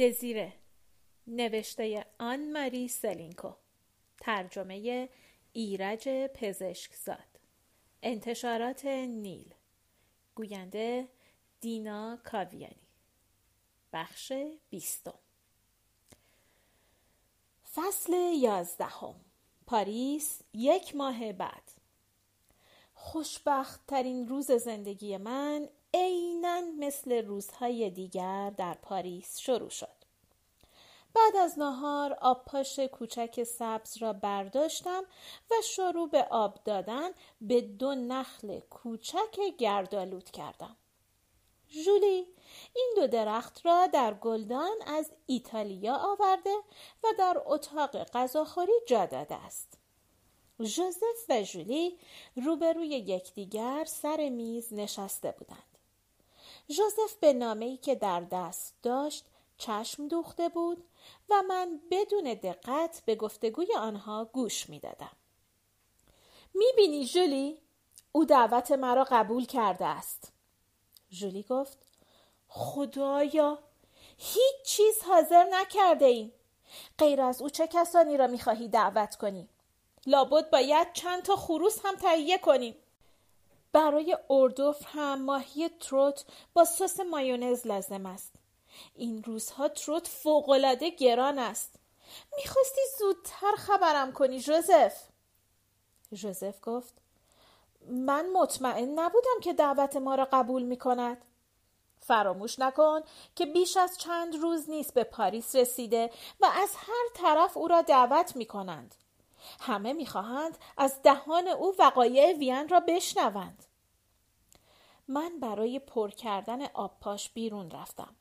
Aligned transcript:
دزیره. 0.00 0.52
نوشته 1.26 2.06
آن 2.18 2.52
ماری 2.52 2.88
سلینکو. 2.88 3.52
ترجمه 4.20 5.08
ایرج 5.52 6.08
پزشکزاد. 6.08 7.38
انتشارات 8.02 8.84
نیل. 8.84 9.54
گوینده 10.34 11.08
دینا 11.60 12.18
کاویانی. 12.24 12.88
بخش 13.92 14.32
بیستم. 14.70 15.18
فصل 17.74 18.12
یازدهم. 18.36 19.14
پاریس 19.66 20.40
یک 20.54 20.96
ماه 20.96 21.32
بعد. 21.32 21.72
خوشبخت 22.94 23.86
ترین 23.86 24.28
روز 24.28 24.52
زندگی 24.52 25.16
من 25.16 25.68
عینا 25.94 26.60
مثل 26.78 27.26
روزهای 27.26 27.90
دیگر 27.90 28.50
در 28.50 28.74
پاریس 28.74 29.38
شروع 29.38 29.68
شد. 29.68 29.99
بعد 31.14 31.36
از 31.36 31.58
نهار 31.58 32.12
آب 32.20 32.44
پاش 32.44 32.78
کوچک 32.78 33.44
سبز 33.44 33.96
را 33.96 34.12
برداشتم 34.12 35.02
و 35.50 35.54
شروع 35.64 36.08
به 36.08 36.26
آب 36.30 36.58
دادن 36.64 37.10
به 37.40 37.60
دو 37.60 37.94
نخل 37.94 38.60
کوچک 38.60 39.38
گردالود 39.58 40.30
کردم. 40.30 40.76
جولی 41.84 42.26
این 42.76 42.92
دو 42.96 43.06
درخت 43.06 43.66
را 43.66 43.86
در 43.86 44.14
گلدان 44.14 44.76
از 44.86 45.10
ایتالیا 45.26 45.96
آورده 45.96 46.56
و 47.04 47.08
در 47.18 47.42
اتاق 47.46 48.04
غذاخوری 48.04 48.72
جا 48.86 49.06
داده 49.06 49.34
است. 49.34 49.78
ژوزف 50.62 51.28
و 51.28 51.42
جولی 51.42 51.98
روبروی 52.36 52.88
یکدیگر 52.88 53.84
سر 53.84 54.28
میز 54.28 54.72
نشسته 54.72 55.34
بودند. 55.38 55.78
ژوزف 56.70 57.14
به 57.20 57.32
نامه‌ای 57.32 57.76
که 57.76 57.94
در 57.94 58.20
دست 58.20 58.74
داشت 58.82 59.24
چشم 59.60 60.08
دوخته 60.08 60.48
بود 60.48 60.84
و 61.28 61.42
من 61.48 61.80
بدون 61.90 62.34
دقت 62.34 63.02
به 63.06 63.14
گفتگوی 63.14 63.74
آنها 63.76 64.24
گوش 64.24 64.70
می‌دادم. 64.70 65.16
می‌بینی 66.54 67.04
جولی؟ 67.04 67.58
او 68.12 68.24
دعوت 68.24 68.72
مرا 68.72 69.04
قبول 69.10 69.46
کرده 69.46 69.86
است. 69.86 70.32
جولی 71.10 71.42
گفت 71.42 71.78
خدایا 72.48 73.58
هیچ 74.18 74.62
چیز 74.64 75.02
حاضر 75.02 75.44
نکرده 75.44 76.06
ایم. 76.06 76.32
غیر 76.98 77.20
از 77.20 77.42
او 77.42 77.50
چه 77.50 77.66
کسانی 77.66 78.16
را 78.16 78.26
می‌خواهی 78.26 78.68
دعوت 78.68 79.16
کنی؟ 79.16 79.48
لابد 80.06 80.50
باید 80.50 80.92
چند 80.92 81.22
تا 81.22 81.36
خروس 81.36 81.78
هم 81.84 81.96
تهیه 81.96 82.38
کنیم. 82.38 82.76
برای 83.72 84.16
اردوف 84.30 84.82
هم 84.86 85.22
ماهی 85.22 85.68
تروت 85.68 86.24
با 86.54 86.64
سس 86.64 87.00
مایونز 87.00 87.66
لازم 87.66 88.06
است. 88.06 88.39
این 88.94 89.22
روزها 89.22 89.68
تروت 89.68 90.08
فوقالعاده 90.08 90.90
گران 90.90 91.38
است. 91.38 91.74
می‌خواستی 92.36 92.80
زودتر 92.98 93.52
خبرم 93.56 94.12
کنی 94.12 94.40
جوزف؟ 94.40 95.02
جوزف 96.12 96.58
گفت 96.62 96.94
من 97.88 98.30
مطمئن 98.32 98.98
نبودم 98.98 99.40
که 99.42 99.52
دعوت 99.52 99.96
ما 99.96 100.14
را 100.14 100.28
قبول 100.32 100.62
می 100.62 100.76
کند. 100.76 101.24
فراموش 101.98 102.58
نکن 102.58 103.00
که 103.34 103.46
بیش 103.46 103.76
از 103.76 103.98
چند 103.98 104.36
روز 104.36 104.70
نیست 104.70 104.94
به 104.94 105.04
پاریس 105.04 105.56
رسیده 105.56 106.10
و 106.40 106.46
از 106.46 106.74
هر 106.76 107.08
طرف 107.14 107.56
او 107.56 107.68
را 107.68 107.82
دعوت 107.82 108.36
می 108.36 108.46
کنند. 108.46 108.94
همه 109.60 109.92
می‌خواهند 109.92 110.58
از 110.76 111.02
دهان 111.02 111.48
او 111.48 111.74
وقایع 111.78 112.32
وین 112.32 112.68
را 112.68 112.80
بشنوند 112.80 113.64
من 115.08 115.40
برای 115.40 115.78
پر 115.78 116.10
کردن 116.10 116.66
آب 116.66 116.96
پاش 117.00 117.30
بیرون 117.30 117.70
رفتم 117.70 118.16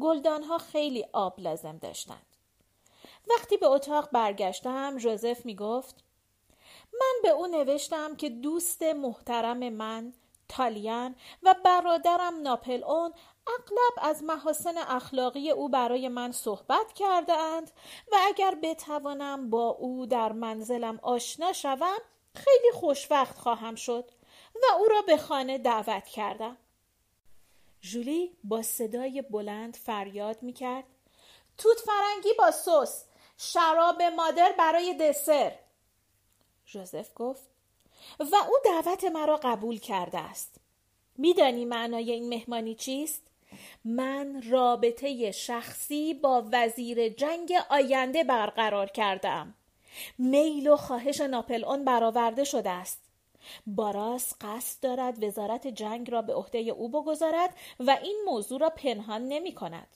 گلدانها 0.00 0.58
خیلی 0.58 1.04
آب 1.12 1.40
لازم 1.40 1.78
داشتند. 1.78 2.26
وقتی 3.30 3.56
به 3.56 3.66
اتاق 3.66 4.10
برگشتم 4.10 4.96
جوزف 4.96 5.46
می 5.46 5.56
گفت 5.56 6.04
من 7.00 7.14
به 7.22 7.28
او 7.28 7.46
نوشتم 7.46 8.16
که 8.16 8.28
دوست 8.28 8.82
محترم 8.82 9.68
من 9.68 10.12
تالیان 10.48 11.16
و 11.42 11.54
برادرم 11.64 12.42
ناپل 12.42 12.84
اون 12.84 13.12
اغلب 13.46 14.08
از 14.08 14.24
محاسن 14.24 14.78
اخلاقی 14.78 15.50
او 15.50 15.68
برای 15.68 16.08
من 16.08 16.32
صحبت 16.32 16.92
کرده 16.92 17.32
اند 17.32 17.70
و 18.12 18.16
اگر 18.26 18.58
بتوانم 18.62 19.50
با 19.50 19.68
او 19.68 20.06
در 20.06 20.32
منزلم 20.32 20.98
آشنا 21.02 21.52
شوم 21.52 21.98
خیلی 22.34 22.72
خوشوقت 22.74 23.38
خواهم 23.38 23.74
شد 23.74 24.10
و 24.54 24.74
او 24.78 24.84
را 24.84 25.02
به 25.02 25.16
خانه 25.16 25.58
دعوت 25.58 26.04
کردم. 26.04 26.56
جولی 27.82 28.36
با 28.44 28.62
صدای 28.62 29.22
بلند 29.22 29.76
فریاد 29.76 30.42
می 30.42 30.52
کرد 30.52 30.84
توت 31.58 31.78
فرنگی 31.78 32.32
با 32.38 32.50
سس. 32.50 33.04
شراب 33.36 34.02
مادر 34.02 34.54
برای 34.58 34.94
دسر. 34.94 35.58
جوزف 36.66 37.10
گفت 37.14 37.42
و 38.18 38.36
او 38.48 38.54
دعوت 38.64 39.04
مرا 39.04 39.40
قبول 39.42 39.78
کرده 39.78 40.18
است. 40.18 40.56
میدانی 41.18 41.64
معنای 41.64 42.12
این 42.12 42.28
مهمانی 42.28 42.74
چیست؟ 42.74 43.22
من 43.84 44.42
رابطه 44.50 45.32
شخصی 45.32 46.14
با 46.14 46.48
وزیر 46.52 47.08
جنگ 47.08 47.52
آینده 47.70 48.24
برقرار 48.24 48.86
کردم 48.86 49.54
میل 50.18 50.68
و 50.68 50.76
خواهش 50.76 51.20
ناپل 51.20 51.64
اون 51.64 51.84
برآورده 51.84 52.44
شده 52.44 52.70
است. 52.70 53.11
باراس 53.66 54.34
قصد 54.40 54.82
دارد 54.82 55.24
وزارت 55.24 55.66
جنگ 55.66 56.10
را 56.10 56.22
به 56.22 56.34
عهده 56.34 56.58
او 56.58 56.88
بگذارد 56.88 57.56
و 57.80 57.98
این 58.02 58.22
موضوع 58.26 58.60
را 58.60 58.70
پنهان 58.70 59.28
نمی 59.28 59.54
کند. 59.54 59.88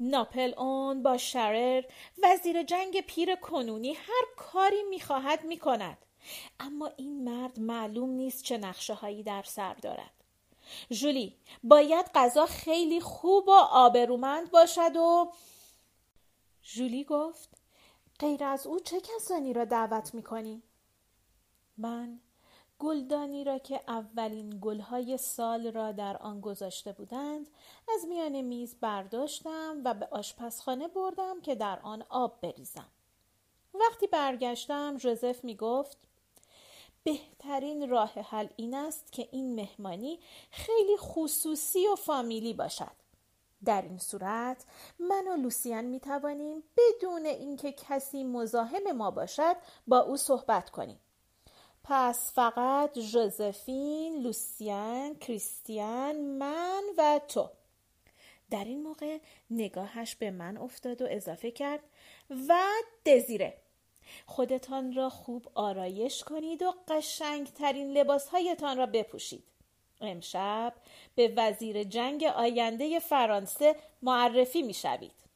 ناپل 0.00 0.54
اون 0.58 1.02
با 1.02 1.16
شرر 1.16 1.84
وزیر 2.22 2.62
جنگ 2.62 3.00
پیر 3.00 3.34
کنونی 3.34 3.92
هر 3.92 4.24
کاری 4.36 4.82
می‌خواهد 4.90 5.44
می‌کند 5.44 5.98
اما 6.60 6.90
این 6.96 7.24
مرد 7.24 7.60
معلوم 7.60 8.10
نیست 8.10 8.44
چه 8.44 8.58
نقشه 8.58 8.94
هایی 8.94 9.22
در 9.22 9.42
سر 9.42 9.74
دارد 9.74 10.10
جولی 10.90 11.36
باید 11.62 12.10
غذا 12.14 12.46
خیلی 12.46 13.00
خوب 13.00 13.48
و 13.48 13.52
آبرومند 13.70 14.50
باشد 14.50 14.96
و 14.96 15.32
جولی 16.62 17.04
گفت 17.04 17.48
غیر 18.18 18.44
از 18.44 18.66
او 18.66 18.80
چه 18.80 19.00
کسانی 19.00 19.52
را 19.52 19.64
دعوت 19.64 20.14
می‌کنی؟ 20.14 20.62
من 21.78 22.20
گلدانی 22.80 23.44
را 23.44 23.58
که 23.58 23.80
اولین 23.88 24.58
گلهای 24.60 25.16
سال 25.16 25.72
را 25.72 25.92
در 25.92 26.16
آن 26.16 26.40
گذاشته 26.40 26.92
بودند 26.92 27.48
از 27.94 28.06
میان 28.08 28.40
میز 28.40 28.76
برداشتم 28.80 29.82
و 29.84 29.94
به 29.94 30.08
آشپزخانه 30.10 30.88
بردم 30.88 31.40
که 31.40 31.54
در 31.54 31.78
آن 31.82 32.04
آب 32.08 32.40
بریزم. 32.40 32.88
وقتی 33.74 34.06
برگشتم 34.06 34.96
جوزف 34.96 35.44
می 35.44 35.56
گفت 35.56 35.98
بهترین 37.04 37.88
راه 37.88 38.12
حل 38.12 38.48
این 38.56 38.74
است 38.74 39.12
که 39.12 39.28
این 39.32 39.54
مهمانی 39.54 40.18
خیلی 40.50 40.96
خصوصی 40.96 41.86
و 41.86 41.96
فامیلی 41.96 42.52
باشد. 42.52 43.00
در 43.64 43.82
این 43.82 43.98
صورت 43.98 44.64
من 44.98 45.28
و 45.28 45.36
لوسیان 45.36 45.84
می 45.84 46.00
توانیم 46.00 46.62
بدون 46.76 47.26
اینکه 47.26 47.72
کسی 47.72 48.24
مزاحم 48.24 48.92
ما 48.92 49.10
باشد 49.10 49.56
با 49.86 49.98
او 49.98 50.16
صحبت 50.16 50.70
کنیم. 50.70 51.00
پس 51.82 52.32
فقط 52.32 52.98
ژوزفین، 52.98 54.22
لوسیان، 54.22 55.14
کریستیان، 55.14 56.16
من 56.16 56.82
و 56.98 57.20
تو 57.28 57.50
در 58.50 58.64
این 58.64 58.82
موقع 58.82 59.18
نگاهش 59.50 60.14
به 60.14 60.30
من 60.30 60.56
افتاد 60.56 61.02
و 61.02 61.06
اضافه 61.10 61.50
کرد 61.50 61.80
و 62.48 62.58
دزیره 63.06 63.56
خودتان 64.26 64.94
را 64.94 65.10
خوب 65.10 65.46
آرایش 65.54 66.24
کنید 66.24 66.62
و 66.62 66.74
قشنگترین 66.88 67.92
لباسهایتان 67.92 68.76
را 68.76 68.86
بپوشید 68.86 69.44
امشب 70.00 70.74
به 71.14 71.32
وزیر 71.36 71.84
جنگ 71.84 72.24
آینده 72.24 72.98
فرانسه 72.98 73.76
معرفی 74.02 74.62
می 74.62 74.74
شوید. 74.74 75.29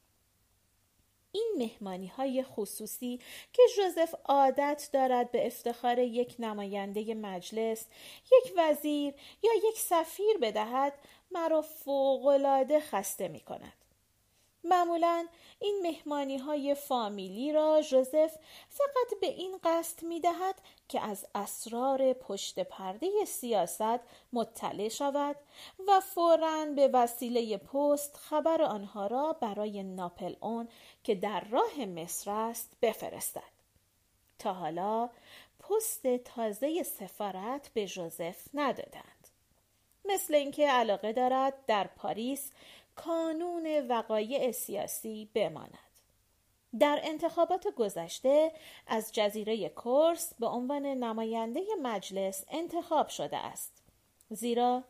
این 1.35 1.55
مهمانی 1.59 2.07
های 2.07 2.43
خصوصی 2.43 3.21
که 3.53 3.63
جوزف 3.77 4.15
عادت 4.25 4.89
دارد 4.93 5.31
به 5.31 5.47
افتخار 5.47 5.99
یک 5.99 6.37
نماینده 6.39 7.15
مجلس، 7.15 7.87
یک 8.33 8.53
وزیر 8.57 9.15
یا 9.43 9.51
یک 9.69 9.79
سفیر 9.79 10.39
بدهد 10.43 10.93
مرا 11.31 11.63
فوقالعاده 11.63 12.81
خسته 12.81 13.29
می 13.29 13.41
کند. 13.41 13.85
معمولا 14.65 15.27
این 15.59 15.81
مهمانی 15.83 16.39
های 16.39 16.75
فامیلی 16.75 17.53
را 17.53 17.83
جوزف 17.83 18.39
فقط 18.69 19.21
به 19.21 19.27
این 19.27 19.59
قصد 19.65 20.03
می 20.03 20.21
دهد 20.21 20.55
که 20.89 21.01
از 21.01 21.27
اسرار 21.35 22.13
پشت 22.13 22.59
پرده 22.61 23.09
سیاست 23.27 24.01
مطلع 24.33 24.89
شود 24.89 25.37
و 25.89 26.01
فوراً 26.01 26.67
به 26.77 26.89
وسیله 26.89 27.57
پست 27.57 28.17
خبر 28.17 28.63
آنها 28.63 29.07
را 29.07 29.33
برای 29.33 29.83
ناپل 29.83 30.35
اون 30.41 30.69
که 31.05 31.15
در 31.15 31.41
راه 31.41 31.85
مصر 31.85 32.31
است 32.31 32.73
بفرستد. 32.83 33.43
تا 34.39 34.53
حالا 34.53 35.11
پست 35.61 36.17
تازه 36.17 36.83
سفارت 36.83 37.71
به 37.75 37.87
جوزف 37.87 38.49
ندادند. 38.55 39.29
مثل 40.05 40.35
اینکه 40.35 40.69
علاقه 40.69 41.13
دارد 41.13 41.55
در 41.67 41.87
پاریس 41.87 42.51
کانون 42.97 43.87
وقایع 43.89 44.53
سیاسی 44.53 45.29
بماند. 45.35 45.79
در 46.79 47.01
انتخابات 47.03 47.69
گذشته 47.69 48.53
از 48.87 49.13
جزیره 49.13 49.69
کورس 49.69 50.35
به 50.35 50.47
عنوان 50.47 50.87
نماینده 50.87 51.61
مجلس 51.83 52.45
انتخاب 52.49 53.09
شده 53.09 53.37
است. 53.37 53.83
زیرا 54.31 54.85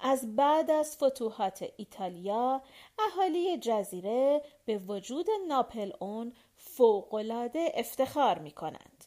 از 0.00 0.36
بعد 0.36 0.70
از 0.70 0.96
فتوحات 0.96 1.64
ایتالیا 1.76 2.62
اهالی 2.98 3.58
جزیره 3.58 4.42
به 4.64 4.78
وجود 4.78 5.26
ناپل 5.48 5.92
اون 6.00 6.32
فوقالعاده 6.56 7.72
افتخار 7.74 8.38
می 8.38 8.50
کنند. 8.50 9.04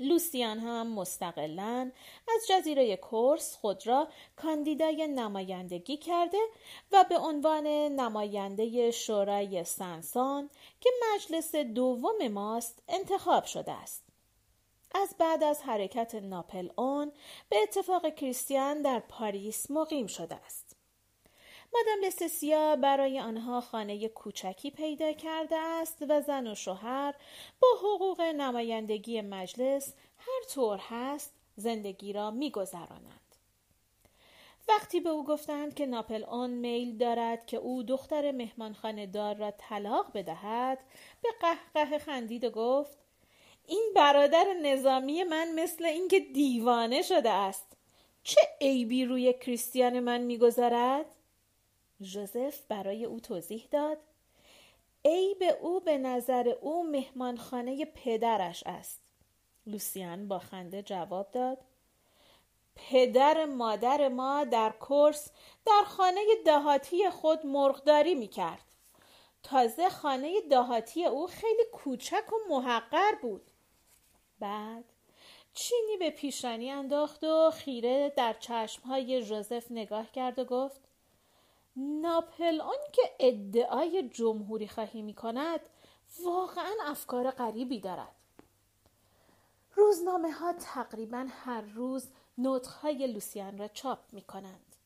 لوسیان 0.00 0.58
هم 0.58 0.86
مستقلا 0.86 1.90
از 2.34 2.46
جزیره 2.48 2.96
کورس 2.96 3.56
خود 3.56 3.86
را 3.86 4.08
کاندیدای 4.36 5.06
نمایندگی 5.06 5.96
کرده 5.96 6.38
و 6.92 7.04
به 7.08 7.18
عنوان 7.18 7.66
نماینده 7.66 8.90
شورای 8.90 9.64
سنسان 9.64 10.50
که 10.80 10.90
مجلس 11.14 11.54
دوم 11.54 12.28
ماست 12.28 12.82
انتخاب 12.88 13.44
شده 13.44 13.72
است. 13.72 14.03
از 14.94 15.14
بعد 15.18 15.44
از 15.44 15.62
حرکت 15.62 16.14
ناپل 16.14 16.68
اون 16.76 17.12
به 17.48 17.56
اتفاق 17.62 18.14
کریستیان 18.14 18.82
در 18.82 18.98
پاریس 18.98 19.70
مقیم 19.70 20.06
شده 20.06 20.34
است. 20.34 20.76
مادام 21.74 22.04
لستسیا 22.04 22.76
برای 22.76 23.20
آنها 23.20 23.60
خانه 23.60 24.08
کوچکی 24.08 24.70
پیدا 24.70 25.12
کرده 25.12 25.56
است 25.56 26.04
و 26.08 26.20
زن 26.20 26.46
و 26.46 26.54
شوهر 26.54 27.14
با 27.60 27.68
حقوق 27.78 28.20
نمایندگی 28.20 29.20
مجلس 29.20 29.94
هر 30.18 30.42
طور 30.48 30.78
هست 30.82 31.32
زندگی 31.56 32.12
را 32.12 32.30
میگذرانند. 32.30 33.20
وقتی 34.68 35.00
به 35.00 35.10
او 35.10 35.24
گفتند 35.24 35.74
که 35.74 35.86
ناپل 35.86 36.24
اون 36.24 36.50
میل 36.50 36.98
دارد 36.98 37.46
که 37.46 37.56
او 37.56 37.82
دختر 37.82 38.32
مهمانخانه 38.32 39.06
دار 39.06 39.34
را 39.34 39.50
طلاق 39.50 40.06
بدهد 40.14 40.78
به 41.22 41.28
قهقه 41.40 41.98
خندید 41.98 42.44
و 42.44 42.50
گفت 42.50 43.03
این 43.66 43.92
برادر 43.96 44.44
نظامی 44.62 45.24
من 45.24 45.52
مثل 45.54 45.84
اینکه 45.84 46.20
دیوانه 46.20 47.02
شده 47.02 47.30
است. 47.30 47.76
چه 48.22 48.40
عیبی 48.60 49.04
روی 49.04 49.32
کریستیان 49.32 50.00
من 50.00 50.20
می‌گذارد؟ 50.20 51.06
ژوزف 52.02 52.60
برای 52.68 53.04
او 53.04 53.20
توضیح 53.20 53.68
داد. 53.70 53.98
عیب 55.04 55.42
او 55.60 55.80
به 55.80 55.98
نظر 55.98 56.48
او 56.60 56.90
مهمانخانه 56.90 57.84
پدرش 57.84 58.62
است. 58.66 59.00
لوسیان 59.66 60.28
با 60.28 60.38
خنده 60.38 60.82
جواب 60.82 61.30
داد. 61.30 61.58
پدر 62.76 63.44
مادر 63.44 64.08
ما 64.08 64.44
در 64.44 64.70
کورس 64.70 65.30
در 65.66 65.84
خانه 65.86 66.20
دهاتی 66.46 67.10
خود 67.10 67.46
مرغداری 67.46 68.14
می 68.14 68.28
کرد. 68.28 68.64
تازه 69.42 69.88
خانه 69.88 70.40
دهاتی 70.40 71.04
او 71.04 71.26
خیلی 71.26 71.64
کوچک 71.72 72.32
و 72.32 72.36
محقر 72.48 73.14
بود. 73.22 73.50
بعد 74.38 74.84
چینی 75.54 75.96
به 75.98 76.10
پیشانی 76.10 76.70
انداخت 76.70 77.24
و 77.24 77.50
خیره 77.50 78.12
در 78.16 78.32
چشمهای 78.32 79.22
ژوزف 79.22 79.66
نگاه 79.70 80.12
کرد 80.12 80.38
و 80.38 80.44
گفت 80.44 80.80
ناپل 81.76 82.60
آن 82.60 82.78
که 82.92 83.02
ادعای 83.20 84.08
جمهوری 84.08 84.68
خواهی 84.68 85.02
می 85.02 85.14
کند 85.14 85.60
واقعا 86.24 86.72
افکار 86.84 87.30
غریبی 87.30 87.80
دارد 87.80 88.14
روزنامه 89.74 90.32
ها 90.32 90.52
تقریبا 90.52 91.26
هر 91.30 91.60
روز 91.60 92.08
نطخهای 92.38 93.06
لوسیان 93.06 93.58
را 93.58 93.68
چاپ 93.68 93.98
می 94.12 94.22
کنند. 94.22 94.76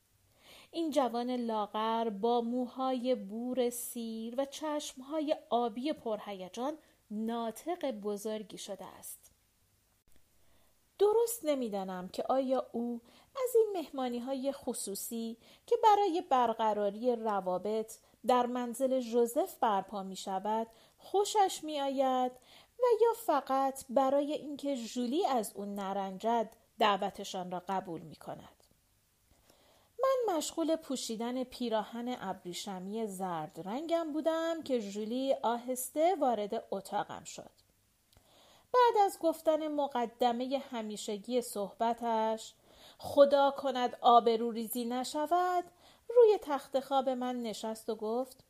این 0.71 0.91
جوان 0.91 1.31
لاغر 1.31 2.11
با 2.11 2.41
موهای 2.41 3.15
بور 3.15 3.71
سیر 3.71 4.35
و 4.39 4.45
چشمهای 4.45 5.37
آبی 5.51 5.93
پرهیجان 5.93 6.79
ناطق 7.11 7.91
بزرگی 7.91 8.59
شده 8.59 8.85
است. 8.85 9.28
درست 10.99 11.45
نمی‌دانم 11.45 12.09
که 12.09 12.25
آیا 12.29 12.67
او 12.73 13.01
از 13.45 13.57
این 13.57 13.83
مهمانی 13.83 14.19
های 14.19 14.53
خصوصی 14.53 15.37
که 15.67 15.77
برای 15.85 16.23
برقراری 16.31 17.17
روابط 17.17 17.99
در 18.27 18.47
منزل 18.47 19.01
ژوزف 19.01 19.55
برپا 19.61 20.03
می 20.03 20.17
شود 20.17 20.67
خوشش 20.99 21.61
می 21.63 21.81
آید 21.81 22.33
و 22.79 22.85
یا 23.03 23.13
فقط 23.27 23.85
برای 23.91 24.33
اینکه 24.33 24.75
ژولی 24.75 25.27
از 25.27 25.53
او 25.55 25.65
نرنجد 25.65 26.51
دعوتشان 26.79 27.51
را 27.51 27.63
قبول 27.69 28.01
می 28.01 28.17
کند. 28.17 28.59
من 30.03 30.37
مشغول 30.37 30.77
پوشیدن 30.77 31.45
پیراهن 31.45 32.17
ابریشمی 32.21 33.07
زرد 33.07 33.61
رنگم 33.65 34.13
بودم 34.13 34.63
که 34.63 34.81
ژولی 34.81 35.35
آهسته 35.43 36.15
وارد 36.21 36.65
اتاقم 36.71 37.25
شد. 37.25 37.68
بعد 38.73 39.05
از 39.05 39.19
گفتن 39.19 39.69
مقدمه 39.69 40.63
همیشگی 40.71 41.43
صحبتش 41.43 42.55
خدا 42.99 43.51
کند 43.51 43.97
آبروریزی 44.01 44.85
نشود 44.85 45.65
روی 46.09 46.39
تخت 46.43 46.81
خواب 46.81 47.09
من 47.09 47.43
نشست 47.43 47.89
و 47.89 47.95
گفت 47.95 48.45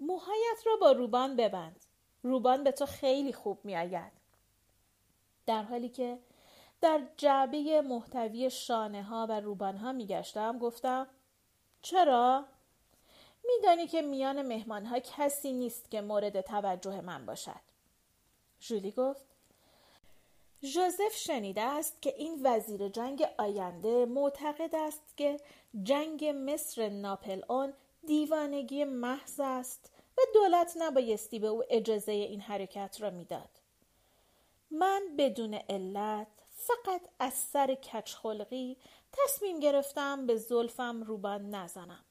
موهایت 0.00 0.66
را 0.66 0.76
با 0.80 0.92
روبان 0.92 1.36
ببند 1.36 1.86
روبان 2.22 2.64
به 2.64 2.72
تو 2.72 2.86
خیلی 2.86 3.32
خوب 3.32 3.64
می 3.64 3.76
آید. 3.76 4.12
در 5.46 5.62
حالی 5.62 5.88
که 5.88 6.18
در 6.80 7.00
جعبه 7.16 7.82
محتوی 7.82 8.50
شانه 8.50 9.02
ها 9.02 9.26
و 9.28 9.40
روبان 9.40 9.76
ها 9.76 9.92
می 9.92 10.06
گشتم 10.06 10.58
گفتم 10.58 11.06
چرا؟ 11.82 12.46
میدانی 13.44 13.86
که 13.86 14.02
میان 14.02 14.42
مهمان 14.42 14.86
ها 14.86 14.98
کسی 14.98 15.52
نیست 15.52 15.90
که 15.90 16.00
مورد 16.00 16.40
توجه 16.40 17.00
من 17.00 17.26
باشد. 17.26 17.60
جولی 18.60 18.90
گفت 18.90 19.35
ژوزف 20.62 21.14
شنیده 21.16 21.62
است 21.62 22.02
که 22.02 22.14
این 22.16 22.40
وزیر 22.44 22.88
جنگ 22.88 23.26
آینده 23.38 24.06
معتقد 24.06 24.74
است 24.74 25.16
که 25.16 25.40
جنگ 25.82 26.24
مصر 26.24 26.88
ناپل 26.88 27.42
اون 27.48 27.72
دیوانگی 28.06 28.84
محض 28.84 29.40
است 29.40 29.90
و 30.18 30.20
دولت 30.34 30.74
نبایستی 30.78 31.38
به 31.38 31.46
او 31.46 31.64
اجازه 31.70 32.12
این 32.12 32.40
حرکت 32.40 32.96
را 33.00 33.10
می‌داد. 33.10 33.50
من 34.70 35.02
بدون 35.18 35.54
علت 35.54 36.26
فقط 36.50 37.00
از 37.18 37.34
سر 37.34 37.74
کچخلقی 37.74 38.76
تصمیم 39.12 39.60
گرفتم 39.60 40.26
به 40.26 40.36
زلفم 40.36 41.02
روبان 41.02 41.54
نزنم. 41.54 42.04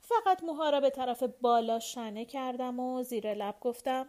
فقط 0.00 0.44
موها 0.44 0.70
را 0.70 0.80
به 0.80 0.90
طرف 0.90 1.22
بالا 1.22 1.78
شنه 1.78 2.24
کردم 2.24 2.80
و 2.80 3.02
زیر 3.02 3.34
لب 3.34 3.60
گفتم 3.60 4.08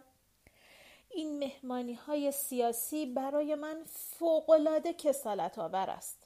این 1.10 1.38
مهمانی 1.38 1.94
های 1.94 2.32
سیاسی 2.32 3.06
برای 3.06 3.54
من 3.54 3.84
فوقالعاده 3.86 4.92
کسالت 4.92 5.58
آور 5.58 5.90
است. 5.90 6.18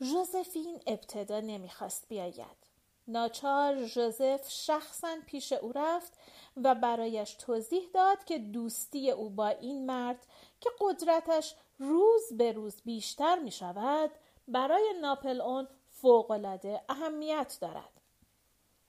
ژوزفین 0.00 0.80
ابتدا 0.86 1.40
نمی‌خواست 1.40 2.08
بیاید. 2.08 2.68
ناچار 3.08 3.86
ژوزف 3.86 4.48
شخصا 4.48 5.16
پیش 5.26 5.52
او 5.52 5.72
رفت 5.74 6.12
و 6.56 6.74
برایش 6.74 7.34
توضیح 7.34 7.88
داد 7.94 8.24
که 8.24 8.38
دوستی 8.38 9.10
او 9.10 9.30
با 9.30 9.48
این 9.48 9.86
مرد 9.86 10.26
که 10.60 10.70
قدرتش 10.80 11.54
روز 11.78 12.32
به 12.32 12.52
روز 12.52 12.82
بیشتر 12.84 13.38
می 13.38 13.50
شود 13.50 14.10
برای 14.48 14.94
ناپل 15.00 15.40
اون 15.40 15.68
فوقالعاده 15.88 16.80
اهمیت 16.88 17.58
دارد. 17.60 18.00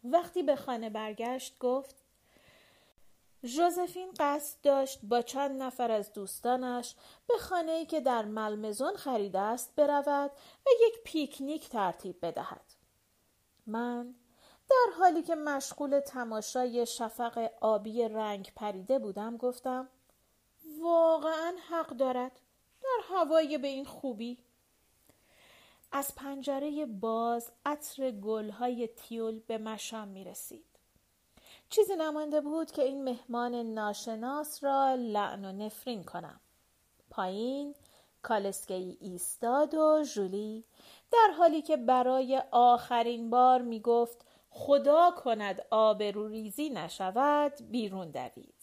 وقتی 0.04 0.44
به 0.44 0.56
خانه 0.56 0.90
برگشت 0.90 1.60
گفت 1.60 1.99
ژوزفین 3.46 4.14
قصد 4.20 4.58
داشت 4.64 5.00
با 5.04 5.22
چند 5.22 5.64
نفر 5.64 5.92
از 5.92 6.14
دوستانش 6.14 6.96
به 7.28 7.38
خانه‌ای 7.38 7.86
که 7.86 8.00
در 8.00 8.26
ملمزون 8.26 8.96
خریده 8.96 9.40
است 9.40 9.76
برود 9.76 10.32
و 10.66 10.70
یک 10.88 11.04
پیکنیک 11.04 11.70
ترتیب 11.70 12.26
بدهد. 12.26 12.66
من 13.68 14.16
در 14.70 14.94
حالی 14.98 15.24
که 15.24 15.36
مشغول 15.36 16.00
تماشای 16.00 16.86
شفق 16.86 17.52
آبی 17.62 18.04
رنگ 18.04 18.52
پریده 18.56 19.00
بودم 19.00 19.38
گفتم 19.38 19.90
واقعا 20.82 21.54
حق 21.70 21.90
دارد 21.90 22.40
در 22.82 23.16
هوای 23.16 23.58
به 23.58 23.68
این 23.68 23.86
خوبی 23.86 24.38
از 25.92 26.16
پنجره 26.16 26.86
باز 26.86 27.52
عطر 27.66 28.12
گلهای 28.12 28.88
تیول 28.88 29.40
به 29.40 29.58
مشام 29.58 30.08
می 30.08 30.24
رسید. 30.24 30.69
چیزی 31.70 31.96
نمانده 31.96 32.42
بود 32.42 32.72
که 32.72 32.84
این 32.84 33.04
مهمان 33.04 33.56
ناشناس 33.56 34.64
را 34.64 34.96
لعن 34.96 35.46
و 35.46 35.52
نفرین 35.52 36.04
کنم. 36.04 36.40
پایین 37.10 37.76
کالسکی 38.22 38.98
ایستاد 39.02 39.74
و 39.74 40.04
ژولی 40.04 40.66
در 41.12 41.34
حالی 41.38 41.62
که 41.62 41.78
برای 41.78 42.44
آخرین 42.52 43.30
بار 43.30 43.62
می 43.62 43.80
گفت 43.80 44.26
خدا 44.50 45.12
کند 45.12 45.66
آبروریزی 45.70 46.70
نشود 46.70 47.54
بیرون 47.72 48.12
دوید. 48.12 48.56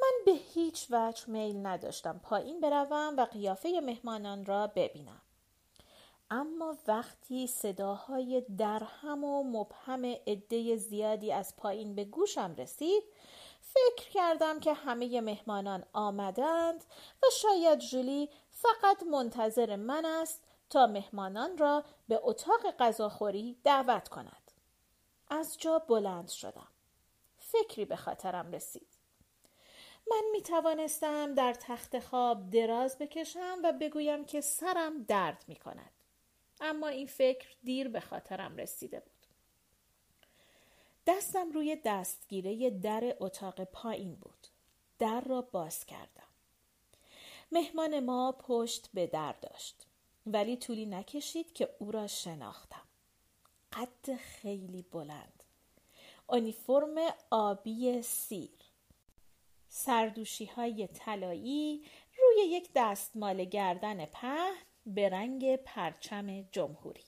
من 0.00 0.12
به 0.26 0.32
هیچ 0.32 0.86
وجه 0.90 1.30
میل 1.30 1.66
نداشتم 1.66 2.20
پایین 2.22 2.60
بروم 2.60 3.14
و 3.16 3.24
قیافه 3.24 3.80
مهمانان 3.84 4.44
را 4.44 4.66
ببینم. 4.66 5.22
اما 6.34 6.76
وقتی 6.86 7.46
صداهای 7.46 8.44
درهم 8.58 9.24
و 9.24 9.42
مبهم 9.42 10.04
عده 10.26 10.76
زیادی 10.76 11.32
از 11.32 11.56
پایین 11.56 11.94
به 11.94 12.04
گوشم 12.04 12.54
رسید 12.58 13.02
فکر 13.60 14.08
کردم 14.10 14.60
که 14.60 14.72
همه 14.72 15.20
مهمانان 15.20 15.84
آمدند 15.92 16.84
و 17.22 17.26
شاید 17.32 17.78
جولی 17.78 18.30
فقط 18.50 19.02
منتظر 19.02 19.76
من 19.76 20.04
است 20.04 20.42
تا 20.70 20.86
مهمانان 20.86 21.58
را 21.58 21.84
به 22.08 22.20
اتاق 22.22 22.70
غذاخوری 22.78 23.58
دعوت 23.64 24.08
کند. 24.08 24.50
از 25.28 25.58
جا 25.58 25.78
بلند 25.78 26.28
شدم. 26.28 26.68
فکری 27.38 27.84
به 27.84 27.96
خاطرم 27.96 28.52
رسید. 28.52 28.88
من 30.10 30.22
می 30.32 30.42
توانستم 30.42 31.34
در 31.34 31.54
تخت 31.54 31.98
خواب 31.98 32.50
دراز 32.50 32.98
بکشم 32.98 33.58
و 33.64 33.72
بگویم 33.72 34.24
که 34.24 34.40
سرم 34.40 35.02
درد 35.02 35.44
می 35.48 35.56
کند. 35.56 35.93
اما 36.64 36.88
این 36.88 37.06
فکر 37.06 37.48
دیر 37.64 37.88
به 37.88 38.00
خاطرم 38.00 38.56
رسیده 38.56 39.00
بود. 39.00 39.26
دستم 41.06 41.50
روی 41.50 41.76
دستگیره 41.84 42.70
در 42.70 43.16
اتاق 43.20 43.64
پایین 43.64 44.14
بود. 44.14 44.46
در 44.98 45.20
را 45.20 45.42
باز 45.42 45.86
کردم. 45.86 46.28
مهمان 47.52 48.00
ما 48.00 48.32
پشت 48.32 48.90
به 48.94 49.06
در 49.06 49.32
داشت. 49.32 49.86
ولی 50.26 50.56
طولی 50.56 50.86
نکشید 50.86 51.52
که 51.52 51.76
او 51.78 51.92
را 51.92 52.06
شناختم. 52.06 52.86
قد 53.72 54.16
خیلی 54.16 54.82
بلند. 54.82 55.42
اونیفرم 56.26 56.94
آبی 57.30 58.02
سیر. 58.02 58.58
سردوشی 59.68 60.44
های 60.44 60.86
طلایی 60.86 61.84
روی 62.18 62.46
یک 62.46 62.70
دستمال 62.74 63.44
گردن 63.44 64.06
پهن 64.06 64.54
به 64.86 65.08
رنگ 65.08 65.56
پرچم 65.56 66.42
جمهوری. 66.42 67.04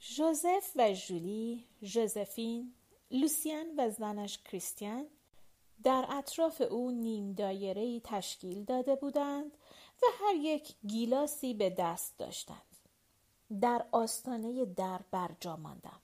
ژوزف 0.00 0.72
و 0.76 0.92
جولی، 0.92 1.66
ژوزفین، 1.82 2.74
لوسیان 3.10 3.66
و 3.78 3.90
زنش 3.90 4.38
کریستیان 4.38 5.06
در 5.84 6.06
اطراف 6.08 6.60
او 6.60 6.90
نیم 6.90 7.32
دایره 7.32 8.00
تشکیل 8.00 8.64
داده 8.64 8.96
بودند 8.96 9.56
و 10.02 10.06
هر 10.20 10.34
یک 10.34 10.74
گیلاسی 10.86 11.54
به 11.54 11.70
دست 11.70 12.18
داشتند. 12.18 12.76
در 13.60 13.86
آستانه 13.92 14.64
در 14.64 15.00
برجا 15.10 15.56
ماندم. 15.56 16.00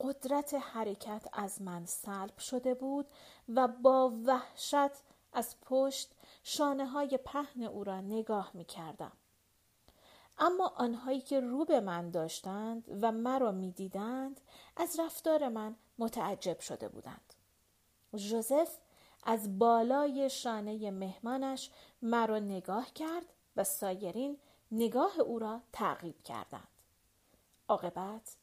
قدرت 0.00 0.54
حرکت 0.54 1.28
از 1.32 1.62
من 1.62 1.86
سلب 1.86 2.38
شده 2.38 2.74
بود 2.74 3.06
و 3.48 3.68
با 3.68 4.12
وحشت 4.24 5.02
از 5.32 5.56
پشت 5.60 6.14
شانه 6.42 6.86
های 6.86 7.18
پهن 7.24 7.62
او 7.62 7.84
را 7.84 8.00
نگاه 8.00 8.50
می 8.54 8.64
کردم. 8.64 9.12
اما 10.38 10.72
آنهایی 10.76 11.20
که 11.20 11.40
رو 11.40 11.64
به 11.64 11.80
من 11.80 12.10
داشتند 12.10 12.98
و 13.02 13.12
مرا 13.12 13.52
می 13.52 13.72
دیدند 13.72 14.40
از 14.76 15.00
رفتار 15.00 15.48
من 15.48 15.76
متعجب 15.98 16.60
شده 16.60 16.88
بودند. 16.88 17.34
جوزف 18.16 18.78
از 19.24 19.58
بالای 19.58 20.30
شانه 20.30 20.90
مهمانش 20.90 21.70
مرا 22.02 22.38
نگاه 22.38 22.92
کرد 22.92 23.26
و 23.56 23.64
سایرین 23.64 24.38
نگاه 24.72 25.20
او 25.20 25.38
را 25.38 25.60
تعقیب 25.72 26.22
کردند. 26.22 26.68
عاقبت 27.68 28.36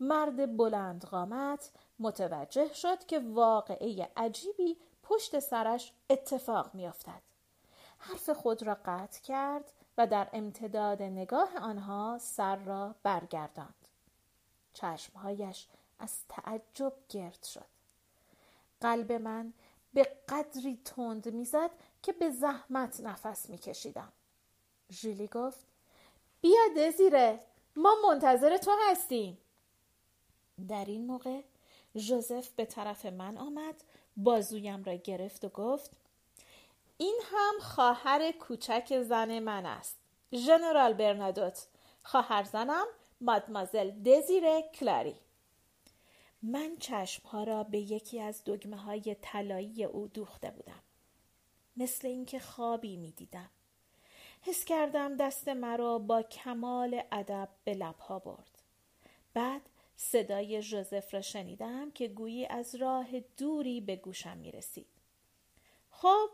مرد 0.00 0.56
بلند 0.56 1.04
قامت 1.04 1.70
متوجه 1.98 2.72
شد 2.72 3.06
که 3.06 3.18
واقعه 3.18 4.10
عجیبی 4.16 4.76
پشت 5.02 5.38
سرش 5.38 5.92
اتفاق 6.10 6.74
میافتد. 6.74 7.22
حرف 7.98 8.30
خود 8.30 8.62
را 8.62 8.76
قطع 8.84 9.20
کرد 9.22 9.72
و 9.98 10.06
در 10.06 10.28
امتداد 10.32 11.02
نگاه 11.02 11.56
آنها 11.56 12.18
سر 12.20 12.56
را 12.56 12.94
برگرداند. 13.02 13.74
چشمهایش 14.72 15.66
از 15.98 16.18
تعجب 16.28 16.92
گرد 17.08 17.42
شد. 17.42 17.66
قلب 18.80 19.12
من 19.12 19.52
به 19.94 20.02
قدری 20.28 20.78
تند 20.84 21.28
می‌زد 21.28 21.70
که 22.02 22.12
به 22.12 22.30
زحمت 22.30 23.00
نفس 23.00 23.50
میکشیدم. 23.50 24.12
ژولی 24.90 25.26
گفت 25.26 25.66
بیا 26.40 26.60
دزیره 26.76 27.40
ما 27.76 27.94
منتظر 28.08 28.56
تو 28.56 28.70
هستیم. 28.90 29.38
در 30.68 30.84
این 30.84 31.06
موقع 31.06 31.42
ژوزف 31.96 32.48
به 32.48 32.64
طرف 32.64 33.06
من 33.06 33.36
آمد 33.36 33.74
بازویم 34.16 34.84
را 34.84 34.94
گرفت 34.94 35.44
و 35.44 35.48
گفت 35.48 35.90
این 36.98 37.20
هم 37.32 37.54
خواهر 37.60 38.32
کوچک 38.32 39.02
زن 39.02 39.38
من 39.38 39.66
است 39.66 39.98
ژنرال 40.34 40.92
برنادوت 40.94 41.66
خواهر 42.02 42.42
زنم 42.42 42.86
مادمازل 43.20 43.90
دزیر 43.90 44.60
کلاری 44.60 45.16
من 46.42 46.76
چشمها 46.80 47.44
را 47.44 47.64
به 47.64 47.78
یکی 47.78 48.20
از 48.20 48.44
دگمه 48.44 48.76
های 48.76 49.16
طلایی 49.22 49.84
او 49.84 50.08
دوخته 50.08 50.50
بودم 50.50 50.82
مثل 51.76 52.08
اینکه 52.08 52.38
خوابی 52.38 52.96
می 52.96 53.12
دیدم. 53.12 53.50
حس 54.42 54.64
کردم 54.64 55.16
دست 55.16 55.48
مرا 55.48 55.98
با 55.98 56.22
کمال 56.22 57.02
ادب 57.12 57.48
به 57.64 57.74
لبها 57.74 58.18
برد 58.18 58.62
بعد 59.34 59.62
صدای 59.96 60.62
ژوزف 60.62 61.14
را 61.14 61.20
شنیدم 61.20 61.90
که 61.90 62.08
گویی 62.08 62.46
از 62.46 62.74
راه 62.74 63.20
دوری 63.20 63.80
به 63.80 63.96
گوشم 63.96 64.36
می 64.36 64.52
رسید. 64.52 64.86
خب 65.90 66.30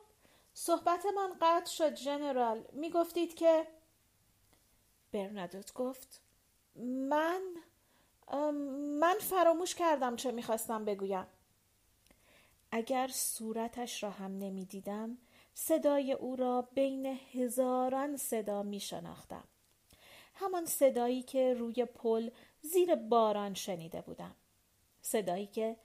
صحبتمان 0.54 1.36
قطع 1.40 1.70
شد 1.70 1.94
ژنرال 1.94 2.64
می 2.72 2.90
گفتید 2.90 3.34
که 3.34 3.66
برنادوت 5.12 5.72
گفت 5.72 6.20
من 6.84 7.42
من 9.00 9.16
فراموش 9.20 9.74
کردم 9.74 10.16
چه 10.16 10.32
می‌خواستم 10.32 10.84
بگویم 10.84 11.26
اگر 12.70 13.10
صورتش 13.12 14.02
را 14.02 14.10
هم 14.10 14.38
نمی‌دیدم 14.38 15.18
صدای 15.54 16.12
او 16.12 16.36
را 16.36 16.68
بین 16.74 17.06
هزاران 17.06 18.16
صدا 18.16 18.62
می 18.62 18.80
شناختم. 18.80 19.44
همان 20.34 20.66
صدایی 20.66 21.22
که 21.22 21.54
روی 21.54 21.84
پل 21.84 22.30
زیر 22.60 22.94
باران 22.94 23.54
شنیده 23.54 24.00
بودم. 24.00 24.34
صدایی 25.02 25.46
که 25.46 25.76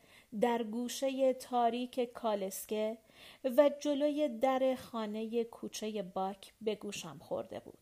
در 0.41 0.63
گوشه 0.63 1.33
تاریک 1.33 1.99
کالسکه 2.13 2.97
و 3.43 3.69
جلوی 3.79 4.29
در 4.29 4.75
خانه 4.75 5.43
کوچه 5.43 6.01
باک 6.01 6.53
به 6.61 6.75
گوشم 6.75 7.17
خورده 7.21 7.59
بود. 7.59 7.77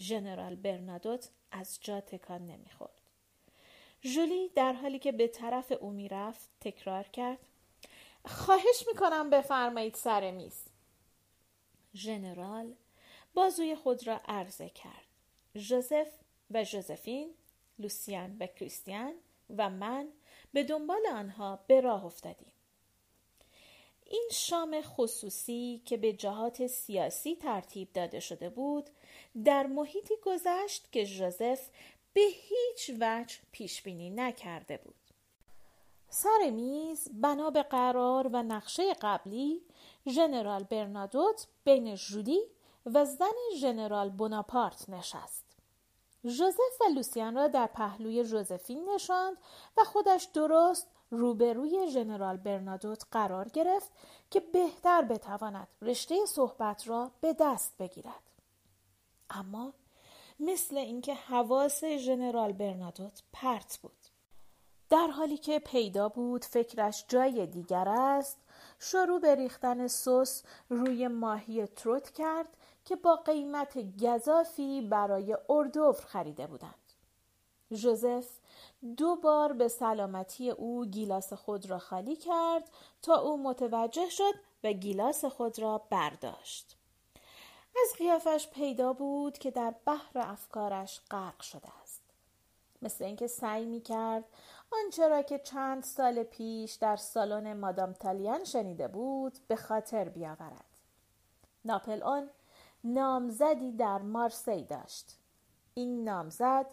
ژنرال 0.00 0.54
برنادوت 0.54 1.30
از 1.52 1.78
جا 1.80 2.00
تکان 2.00 2.46
نمی‌خورد. 2.46 3.02
ژولی 4.04 4.48
در 4.48 4.72
حالی 4.72 4.98
که 4.98 5.12
به 5.12 5.28
طرف 5.28 5.72
او 5.80 5.90
می‌رفت 5.90 6.50
تکرار 6.60 7.04
کرد 7.08 7.38
خواهش 8.24 8.84
می‌کنم 8.86 9.30
بفرمایید 9.30 9.94
سر 9.94 10.30
میز 10.30 10.64
ژنرال 11.94 12.74
بازوی 13.34 13.74
خود 13.74 14.06
را 14.06 14.20
عرضه 14.24 14.68
کرد 14.68 15.06
ژوزف 15.56 16.08
و 16.50 16.64
ژوزفین 16.64 17.34
لوسیان 17.78 18.36
و 18.40 18.46
کریستیان 18.46 19.14
و 19.56 19.70
من 19.70 20.08
به 20.52 20.64
دنبال 20.64 21.06
آنها 21.06 21.64
به 21.66 21.80
راه 21.80 22.04
افتادیم 22.04 22.52
این 24.06 24.28
شام 24.32 24.80
خصوصی 24.82 25.82
که 25.84 25.96
به 25.96 26.12
جهات 26.12 26.66
سیاسی 26.66 27.36
ترتیب 27.36 27.92
داده 27.92 28.20
شده 28.20 28.50
بود 28.50 28.90
در 29.44 29.66
محیطی 29.66 30.14
گذشت 30.24 30.92
که 30.92 31.04
ژوزف 31.04 31.68
به 32.12 32.20
هیچ 32.20 32.90
وجه 33.00 33.36
پیش 33.52 33.82
بینی 33.82 34.10
نکرده 34.10 34.76
بود. 34.76 34.94
سر 36.08 36.50
میز 36.50 37.08
بنا 37.12 37.50
به 37.50 37.62
قرار 37.62 38.26
و 38.26 38.42
نقشه 38.42 38.94
قبلی 38.94 39.62
ژنرال 40.08 40.62
برنادوت 40.62 41.46
بین 41.64 41.94
ژولی 41.96 42.40
و 42.86 43.04
زن 43.04 43.56
ژنرال 43.60 44.10
بوناپارت 44.10 44.88
نشست. 44.90 45.41
ژوزف 46.26 46.80
و 46.80 46.84
لوسیان 46.94 47.34
را 47.34 47.48
در 47.48 47.66
پهلوی 47.66 48.24
ژوزفین 48.24 48.88
نشاند 48.94 49.36
و 49.76 49.84
خودش 49.84 50.24
درست 50.34 50.86
روبروی 51.10 51.90
ژنرال 51.90 52.36
برنادوت 52.36 53.02
قرار 53.10 53.48
گرفت 53.48 53.90
که 54.30 54.40
بهتر 54.40 55.02
بتواند 55.02 55.68
رشته 55.82 56.26
صحبت 56.26 56.88
را 56.88 57.10
به 57.20 57.36
دست 57.40 57.78
بگیرد. 57.78 58.22
اما 59.30 59.72
مثل 60.40 60.76
اینکه 60.76 61.14
حواس 61.14 61.84
ژنرال 61.84 62.52
برنادوت 62.52 63.22
پرت 63.32 63.78
بود. 63.82 63.92
در 64.90 65.06
حالی 65.06 65.38
که 65.38 65.58
پیدا 65.58 66.08
بود 66.08 66.44
فکرش 66.44 67.04
جای 67.08 67.46
دیگر 67.46 67.88
است 67.88 68.38
شروع 68.78 69.20
به 69.20 69.34
ریختن 69.34 69.86
سس 69.86 70.42
روی 70.68 71.08
ماهی 71.08 71.66
تروت 71.66 72.10
کرد 72.10 72.56
که 72.84 72.96
با 72.96 73.16
قیمت 73.16 74.02
گذافی 74.04 74.80
برای 74.80 75.36
اردوفر 75.48 76.06
خریده 76.06 76.46
بودند. 76.46 76.74
ژوزف 77.72 78.28
دو 78.96 79.16
بار 79.16 79.52
به 79.52 79.68
سلامتی 79.68 80.50
او 80.50 80.86
گیلاس 80.86 81.32
خود 81.32 81.70
را 81.70 81.78
خالی 81.78 82.16
کرد 82.16 82.70
تا 83.02 83.14
او 83.14 83.42
متوجه 83.42 84.08
شد 84.08 84.34
و 84.64 84.72
گیلاس 84.72 85.24
خود 85.24 85.58
را 85.58 85.78
برداشت. 85.90 86.76
از 87.82 87.98
قیافش 87.98 88.48
پیدا 88.48 88.92
بود 88.92 89.38
که 89.38 89.50
در 89.50 89.74
بحر 89.86 90.18
افکارش 90.18 91.00
غرق 91.10 91.40
شده 91.40 91.68
است 91.82 92.02
مثل 92.82 93.04
اینکه 93.04 93.26
سعی 93.26 93.64
می 93.64 93.80
کرد 93.80 94.24
آنچه 94.70 95.08
را 95.08 95.22
که 95.22 95.38
چند 95.38 95.82
سال 95.82 96.22
پیش 96.22 96.72
در 96.72 96.96
سالن 96.96 97.52
مادام 97.52 97.92
تالیان 97.92 98.44
شنیده 98.44 98.88
بود 98.88 99.38
به 99.48 99.56
خاطر 99.56 100.08
بیاورد 100.08 100.64
ناپل 101.64 102.02
آن 102.02 102.30
نامزدی 102.84 103.72
در 103.72 103.98
مارسی 103.98 104.64
داشت. 104.64 105.18
این 105.74 106.04
نامزد 106.04 106.66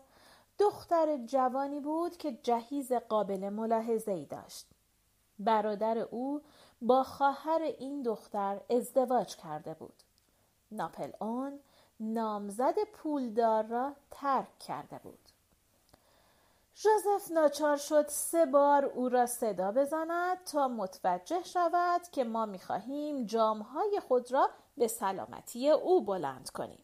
دختر 0.60 1.18
جوانی 1.18 1.80
بود 1.80 2.18
که 2.18 2.32
جهیز 2.44 2.94
قابل 2.94 3.50
ملاحظه 3.50 4.12
ای 4.12 4.26
داشت. 4.26 4.68
برادر 5.40 5.98
او 5.98 6.42
با 6.82 7.04
خواهر 7.04 7.62
این 7.62 8.02
دختر 8.02 8.62
ازدواج 8.70 9.36
کرده 9.36 9.74
بود. 9.74 10.04
ناپل 10.72 11.12
اون 11.20 11.60
نامزد 12.00 12.84
پولدار 12.94 13.64
را 13.64 13.96
ترک 14.12 14.60
کرده 14.60 15.00
بود. 15.04 15.20
ژوزف 16.76 17.32
ناچار 17.32 17.78
شد 17.78 18.06
سه 18.08 18.46
بار 18.46 18.86
او 18.86 19.10
را 19.10 19.26
صدا 19.26 19.72
بزند 19.72 20.44
تا 20.44 20.68
متوجه 20.68 21.44
شود 21.44 22.02
که 22.12 22.24
ما 22.24 22.46
می‌خواهیم 22.46 23.26
جامهای 23.26 24.00
خود 24.08 24.32
را 24.32 24.50
به 24.80 24.88
سلامتی 24.88 25.70
او 25.70 26.02
بلند 26.02 26.50
کنیم. 26.50 26.84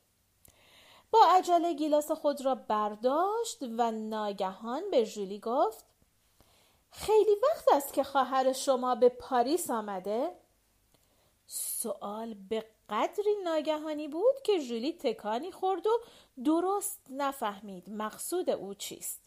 با 1.12 1.20
عجله 1.30 1.74
گیلاس 1.74 2.12
خود 2.12 2.46
را 2.46 2.56
برداشت 2.56 3.58
و 3.62 3.92
ناگهان 3.92 4.92
به 4.92 5.04
ژولی 5.04 5.40
گفت 5.40 5.86
خیلی 6.92 7.32
وقت 7.44 7.66
است 7.74 7.94
که 7.94 8.04
خواهر 8.04 8.54
شما 8.54 8.96
به 8.96 9.10
پاریس 9.10 9.70
آمده؟ 9.70 10.32
سوال 11.48 12.34
به 12.34 12.66
قدری 12.90 13.36
ناگهانی 13.44 14.08
بود 14.08 14.42
که 14.44 14.60
ژولی 14.60 14.94
تکانی 14.94 15.52
خورد 15.52 15.88
و 15.88 16.00
درست 16.44 17.00
نفهمید 17.10 17.90
مقصود 17.90 18.50
او 18.50 18.74
چیست. 18.74 19.22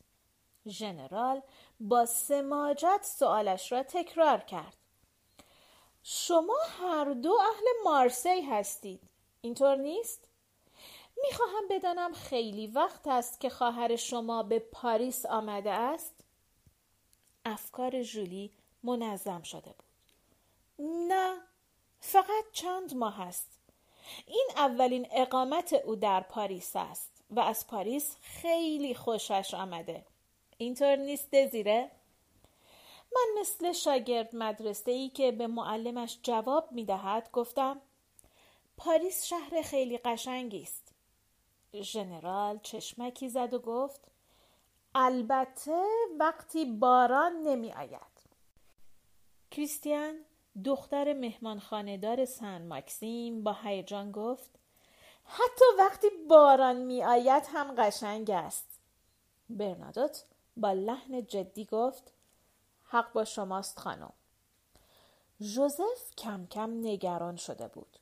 ژنرال 0.66 1.42
با 1.80 2.06
سماجت 2.06 3.00
سوالش 3.02 3.72
را 3.72 3.82
تکرار 3.82 4.38
کرد. 4.38 4.76
شما 6.02 6.58
هر 6.80 7.04
دو 7.04 7.32
اهل 7.32 7.64
مارسی 7.84 8.40
هستید. 8.40 9.02
اینطور 9.40 9.76
نیست؟ 9.76 10.24
می‌خواهم 11.22 11.68
بدانم 11.70 12.12
خیلی 12.12 12.66
وقت 12.66 13.06
است 13.06 13.40
که 13.40 13.50
خواهر 13.50 13.96
شما 13.96 14.42
به 14.42 14.58
پاریس 14.58 15.26
آمده 15.26 15.70
است؟ 15.70 16.14
افکار 17.44 18.02
ژولی 18.02 18.52
منظم 18.82 19.42
شده 19.42 19.74
بود. 19.78 19.88
نه 21.08 21.36
فقط 22.00 22.44
چند 22.52 22.94
ماه 22.94 23.20
است. 23.20 23.48
این 24.26 24.48
اولین 24.56 25.08
اقامت 25.12 25.72
او 25.72 25.96
در 25.96 26.20
پاریس 26.20 26.76
است 26.76 27.10
و 27.30 27.40
از 27.40 27.66
پاریس 27.66 28.16
خیلی 28.22 28.94
خوشش 28.94 29.54
آمده. 29.54 30.04
اینطور 30.58 30.96
نیست 30.96 31.30
دزیره؟ 31.30 31.90
من 33.14 33.40
مثل 33.40 33.72
شاگرد 33.72 34.36
مدرسه 34.36 34.90
ای 34.90 35.08
که 35.08 35.32
به 35.32 35.46
معلمش 35.46 36.18
جواب 36.22 36.72
می 36.72 36.84
دهد 36.84 37.30
گفتم 37.32 37.80
پاریس 38.76 39.24
شهر 39.24 39.62
خیلی 39.62 39.98
قشنگی 39.98 40.62
است. 40.62 40.94
ژنرال 41.74 42.58
چشمکی 42.58 43.28
زد 43.28 43.54
و 43.54 43.58
گفت 43.58 44.10
البته 44.94 45.84
وقتی 46.18 46.64
باران 46.64 47.32
نمی 47.32 47.72
آید. 47.72 48.18
کریستیان 49.50 50.24
دختر 50.64 51.12
مهمانخانهدار 51.12 52.24
سن 52.24 52.66
ماکسیم 52.66 53.42
با 53.42 53.56
هیجان 53.64 54.12
گفت 54.12 54.50
حتی 55.24 55.64
وقتی 55.78 56.06
باران 56.28 56.76
می 56.76 57.04
آید 57.04 57.42
هم 57.52 57.74
قشنگ 57.78 58.30
است. 58.30 58.80
برنادوت 59.50 60.24
با 60.56 60.72
لحن 60.72 61.26
جدی 61.26 61.64
گفت 61.64 62.12
حق 62.88 63.12
با 63.12 63.24
شماست 63.24 63.78
خانم. 63.78 64.12
ژوزف 65.40 66.16
کم 66.18 66.46
کم 66.46 66.70
نگران 66.70 67.36
شده 67.36 67.68
بود. 67.68 67.98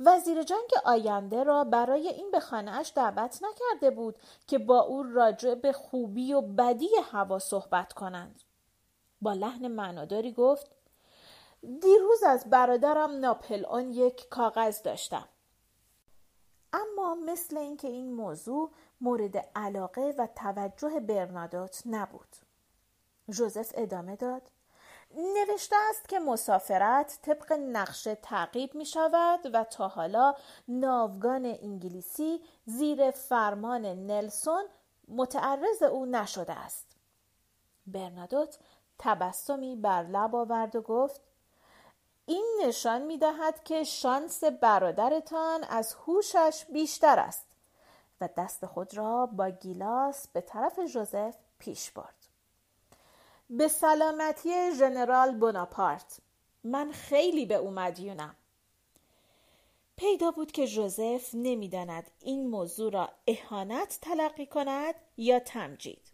وزیر 0.00 0.42
جنگ 0.42 0.70
آینده 0.84 1.44
را 1.44 1.64
برای 1.64 2.08
این 2.08 2.30
به 2.30 2.40
خانهاش 2.40 2.92
دعوت 2.96 3.40
نکرده 3.42 3.90
بود 3.90 4.16
که 4.46 4.58
با 4.58 4.80
او 4.80 5.02
راجع 5.02 5.54
به 5.54 5.72
خوبی 5.72 6.32
و 6.32 6.40
بدی 6.40 6.90
هوا 7.12 7.38
صحبت 7.38 7.92
کنند. 7.92 8.42
با 9.22 9.32
لحن 9.32 9.68
معناداری 9.68 10.32
گفت 10.32 10.70
دیروز 11.60 12.22
از 12.22 12.50
برادرم 12.50 13.10
ناپل 13.10 13.64
آن 13.64 13.92
یک 13.92 14.28
کاغذ 14.28 14.82
داشتم. 14.82 15.28
اما 16.72 17.14
مثل 17.14 17.56
اینکه 17.56 17.88
این 17.88 18.12
موضوع 18.12 18.70
مورد 19.00 19.36
علاقه 19.36 20.14
و 20.18 20.28
توجه 20.36 21.00
برنادوت 21.00 21.82
نبود. 21.86 22.47
ژوزف 23.30 23.72
ادامه 23.74 24.16
داد. 24.16 24.42
نوشته 25.16 25.76
است 25.90 26.08
که 26.08 26.18
مسافرت 26.18 27.18
طبق 27.22 27.52
نقشه 27.52 28.14
تعقیب 28.14 28.74
می 28.74 28.86
شود 28.86 29.40
و 29.54 29.64
تا 29.64 29.88
حالا 29.88 30.34
ناوگان 30.68 31.44
انگلیسی 31.44 32.40
زیر 32.66 33.10
فرمان 33.10 33.86
نلسون 33.86 34.64
متعرض 35.08 35.82
او 35.82 36.06
نشده 36.06 36.52
است. 36.52 36.86
برنادوت 37.86 38.58
تبسمی 38.98 39.76
بر 39.76 40.02
لب 40.02 40.34
آورد 40.34 40.76
و 40.76 40.82
گفت 40.82 41.20
این 42.26 42.60
نشان 42.64 43.02
می 43.02 43.18
دهد 43.18 43.64
که 43.64 43.84
شانس 43.84 44.44
برادرتان 44.44 45.64
از 45.64 45.96
هوشش 46.06 46.66
بیشتر 46.72 47.18
است 47.18 47.46
و 48.20 48.28
دست 48.36 48.66
خود 48.66 48.96
را 48.96 49.26
با 49.26 49.50
گیلاس 49.50 50.28
به 50.28 50.40
طرف 50.40 50.86
ژوزف 50.86 51.34
پیش 51.58 51.90
برد. 51.90 52.17
به 53.50 53.68
سلامتی 53.68 54.50
ژنرال 54.78 55.34
بوناپارت. 55.34 56.20
من 56.64 56.92
خیلی 56.92 57.46
به 57.46 57.54
او 57.54 57.70
مدیونم. 57.70 58.36
پیدا 59.96 60.30
بود 60.30 60.52
که 60.52 60.66
ژوزف 60.66 61.30
نمی‌داند 61.34 62.10
این 62.20 62.46
موضوع 62.46 62.92
را 62.92 63.10
اهانت 63.26 63.98
تلقی 64.02 64.46
کند 64.46 64.94
یا 65.16 65.38
تمجید. 65.38 66.12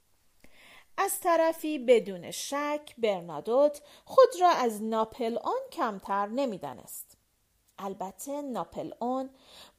از 0.97 1.21
طرفی 1.21 1.79
بدون 1.79 2.31
شک 2.31 2.95
برنادوت 2.99 3.83
خود 4.05 4.29
را 4.41 4.49
از 4.49 4.83
ناپل 4.83 5.39
آن 5.39 5.61
کمتر 5.73 6.27
نمی‌دانست. 6.27 7.17
البته 7.79 8.43
ناپل 8.43 8.93
اون 8.99 9.31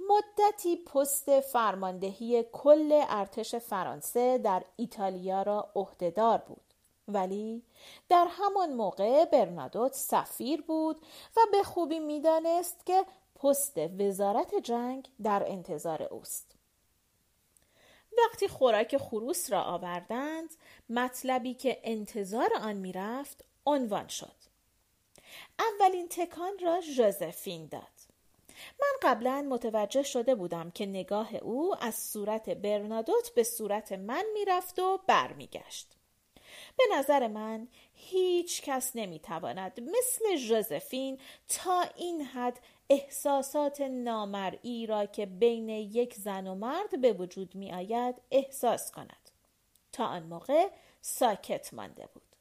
مدتی 0.10 0.76
پست 0.76 1.40
فرماندهی 1.40 2.46
کل 2.52 3.04
ارتش 3.10 3.56
فرانسه 3.56 4.38
در 4.38 4.64
ایتالیا 4.76 5.42
را 5.42 5.72
عهدهدار 5.76 6.38
بود. 6.38 6.75
ولی 7.08 7.64
در 8.10 8.28
همان 8.30 8.74
موقع 8.74 9.26
برنادوت 9.26 9.94
سفیر 9.94 10.62
بود 10.62 11.00
و 11.38 11.40
به 11.52 11.64
خوبی 11.64 12.00
می‌دانست 12.00 12.86
که 12.86 13.06
پست 13.36 13.78
وزارت 13.78 14.56
جنگ 14.56 15.10
در 15.24 15.44
انتظار 15.48 16.04
اوست. 16.04 16.52
وقتی 18.18 18.48
خوراک 18.48 18.98
خروس 18.98 19.52
را 19.52 19.64
آوردند 19.64 20.50
مطلبی 20.90 21.54
که 21.54 21.80
انتظار 21.84 22.50
آن 22.62 22.76
می‌رفت 22.76 23.44
عنوان 23.66 24.08
شد. 24.08 24.36
اولین 25.60 26.08
تکان 26.10 26.60
را 26.60 26.82
ژوزفین 26.82 27.68
داد. 27.68 27.96
من 28.82 29.10
قبلا 29.10 29.48
متوجه 29.50 30.04
شده 30.04 30.36
بودم 30.36 30.72
که 30.72 30.86
نگاه 30.86 31.36
او 31.36 31.76
از 31.84 31.96
صورت 31.96 32.50
برنادوت 32.50 33.30
به 33.30 33.44
صورت 33.44 33.92
من 33.92 34.26
می‌رفت 34.34 34.80
و 34.80 35.00
برمیگشت. 35.08 35.92
به 36.78 36.84
نظر 36.92 37.28
من 37.28 37.68
هیچ 37.94 38.62
کس 38.62 38.92
نمی‌تواند 38.96 39.80
مثل 39.80 40.36
ژوزفین 40.36 41.20
تا 41.48 41.82
این 41.96 42.22
حد 42.22 42.60
احساسات 42.90 43.82
نامرئی 43.82 44.86
را 44.86 45.06
که 45.06 45.26
بین 45.26 45.70
یک 45.70 46.14
زن 46.14 46.48
و 46.48 46.56
مرد 46.56 47.02
به 47.02 47.14
وجود 47.14 47.56
می 47.56 47.74
آید 47.74 48.16
احساس 48.32 48.92
کند. 48.92 49.32
تا 49.92 50.06
آن 50.06 50.24
موقع 50.24 50.70
ساکت 51.02 51.74
مانده 51.74 52.10
بود. 52.14 52.36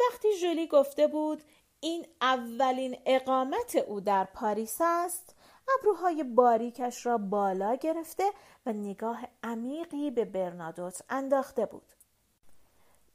وقتی 0.00 0.28
ژولی 0.40 0.66
گفته 0.66 1.06
بود 1.06 1.42
این 1.80 2.06
اولین 2.20 2.98
اقامت 3.06 3.76
او 3.76 4.00
در 4.00 4.24
پاریس 4.24 4.78
است 4.80 5.36
ابروهای 5.78 6.24
باریکش 6.24 7.06
را 7.06 7.18
بالا 7.18 7.74
گرفته 7.74 8.24
و 8.66 8.72
نگاه 8.72 9.28
عمیقی 9.42 10.10
به 10.10 10.24
برنادوت 10.24 11.02
انداخته 11.08 11.66
بود 11.66 11.92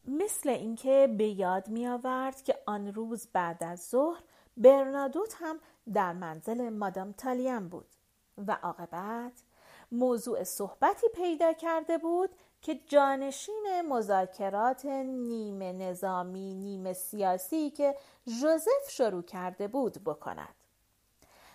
مثل 0.08 0.50
اینکه 0.50 1.16
به 1.18 1.28
یاد 1.28 1.68
می 1.68 1.88
آورد 1.88 2.42
که 2.44 2.56
آن 2.66 2.94
روز 2.94 3.28
بعد 3.34 3.64
از 3.64 3.88
ظهر 3.90 4.24
برنادوت 4.58 5.36
هم 5.40 5.60
در 5.94 6.14
منزل 6.14 6.70
مادام 6.70 7.12
تالیم 7.12 7.70
بود 7.70 7.88
و 8.48 8.58
عاقبت 8.64 9.44
موضوع 9.92 10.44
صحبتی 10.44 11.08
پیدا 11.16 11.54
کرده 11.54 11.98
بود 11.98 12.30
که 12.62 12.76
جانشین 12.76 13.84
مذاکرات 13.90 14.86
نیمه 14.86 15.74
نظامی 15.74 16.54
نیمه 16.54 16.94
سیاسی 16.94 17.70
که 17.70 17.96
ژوزف 18.28 18.90
شروع 18.90 19.24
کرده 19.24 19.68
بود 19.68 20.04
بکند. 20.04 20.56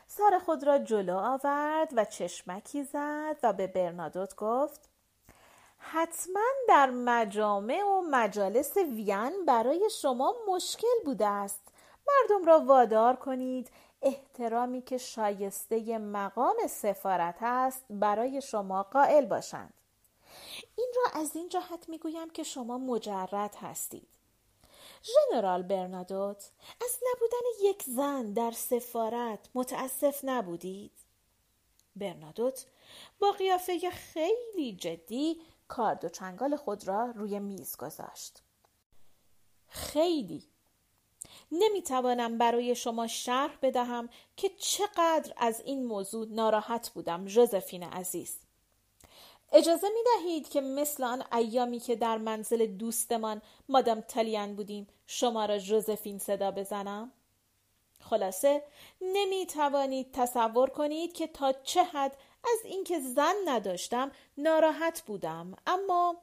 سر 0.06 0.38
خود 0.44 0.64
را 0.64 0.78
جلو 0.78 1.16
آورد 1.16 1.92
و 1.96 2.04
چشمکی 2.04 2.84
زد 2.84 3.36
و 3.42 3.52
به 3.52 3.66
برنادوت 3.66 4.34
گفت 4.36 4.91
حتما 5.84 6.40
در 6.68 6.90
مجامع 6.90 7.82
و 7.82 8.00
مجالس 8.10 8.76
وین 8.76 9.44
برای 9.46 9.90
شما 10.02 10.34
مشکل 10.48 11.04
بوده 11.04 11.26
است. 11.26 11.60
مردم 12.08 12.44
را 12.44 12.60
وادار 12.60 13.16
کنید. 13.16 13.70
احترامی 14.02 14.82
که 14.82 14.98
شایسته 14.98 15.98
مقام 15.98 16.56
سفارت 16.68 17.36
است 17.40 17.84
برای 17.90 18.42
شما 18.42 18.82
قائل 18.82 19.26
باشند. 19.26 19.74
این 20.76 20.92
را 20.96 21.20
از 21.20 21.36
این 21.36 21.48
جهت 21.48 21.88
می‌گویم 21.88 22.30
که 22.30 22.42
شما 22.42 22.78
مجرد 22.78 23.54
هستید. 23.60 24.08
ژنرال 25.02 25.62
برنادوت 25.62 26.50
از 26.84 26.98
نبودن 27.10 27.46
یک 27.62 27.82
زن 27.82 28.32
در 28.32 28.50
سفارت 28.50 29.48
متاسف 29.54 30.20
نبودید؟ 30.24 30.92
برنادوت 31.96 32.66
با 33.18 33.30
قیافه 33.30 33.90
خیلی 33.90 34.76
جدی 34.76 35.40
کارد 35.68 36.04
و 36.04 36.08
چنگال 36.08 36.56
خود 36.56 36.88
را 36.88 37.12
روی 37.16 37.38
میز 37.38 37.76
گذاشت. 37.76 38.42
خیلی. 39.68 40.44
نمی‌توانم 41.52 42.38
برای 42.38 42.74
شما 42.74 43.06
شرح 43.06 43.58
بدهم 43.62 44.08
که 44.36 44.48
چقدر 44.48 45.32
از 45.36 45.60
این 45.60 45.86
موضوع 45.86 46.26
ناراحت 46.30 46.90
بودم 46.90 47.26
ژوزفین 47.26 47.82
عزیز. 47.82 48.38
اجازه 49.52 49.88
می 49.88 50.00
دهید 50.04 50.48
که 50.48 50.60
مثل 50.60 51.04
آن 51.04 51.24
ایامی 51.32 51.80
که 51.80 51.96
در 51.96 52.18
منزل 52.18 52.66
دوستمان 52.66 53.42
مادام 53.68 54.00
تالیان 54.00 54.56
بودیم 54.56 54.86
شما 55.06 55.44
را 55.44 55.58
ژوزفین 55.58 56.18
صدا 56.18 56.50
بزنم؟ 56.50 57.12
خلاصه 58.00 58.62
نمی 59.00 59.46
توانید 59.46 60.12
تصور 60.12 60.70
کنید 60.70 61.12
که 61.12 61.26
تا 61.26 61.52
چه 61.52 61.84
حد 61.84 62.16
از 62.44 62.64
اینکه 62.64 63.00
زن 63.00 63.34
نداشتم 63.44 64.10
ناراحت 64.38 65.02
بودم. 65.06 65.56
اما 65.66 66.16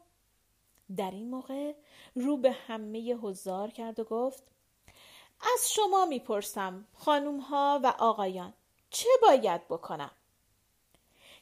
در 0.98 1.12
این 1.12 1.30
موقع 1.30 1.74
رو 2.16 2.38
به 2.38 2.52
همه 2.52 3.00
هزار 3.24 3.72
کرد 3.72 4.00
و 4.00 4.04
گفت 4.04 4.44
از 5.42 5.72
شما 5.72 6.06
می‌پرسم 6.06 6.88
خانوم 6.94 7.40
ها 7.40 7.80
و 7.84 7.94
آقایان 8.00 8.54
چه 8.90 9.10
باید 9.22 9.68
بکنم؟ 9.68 10.12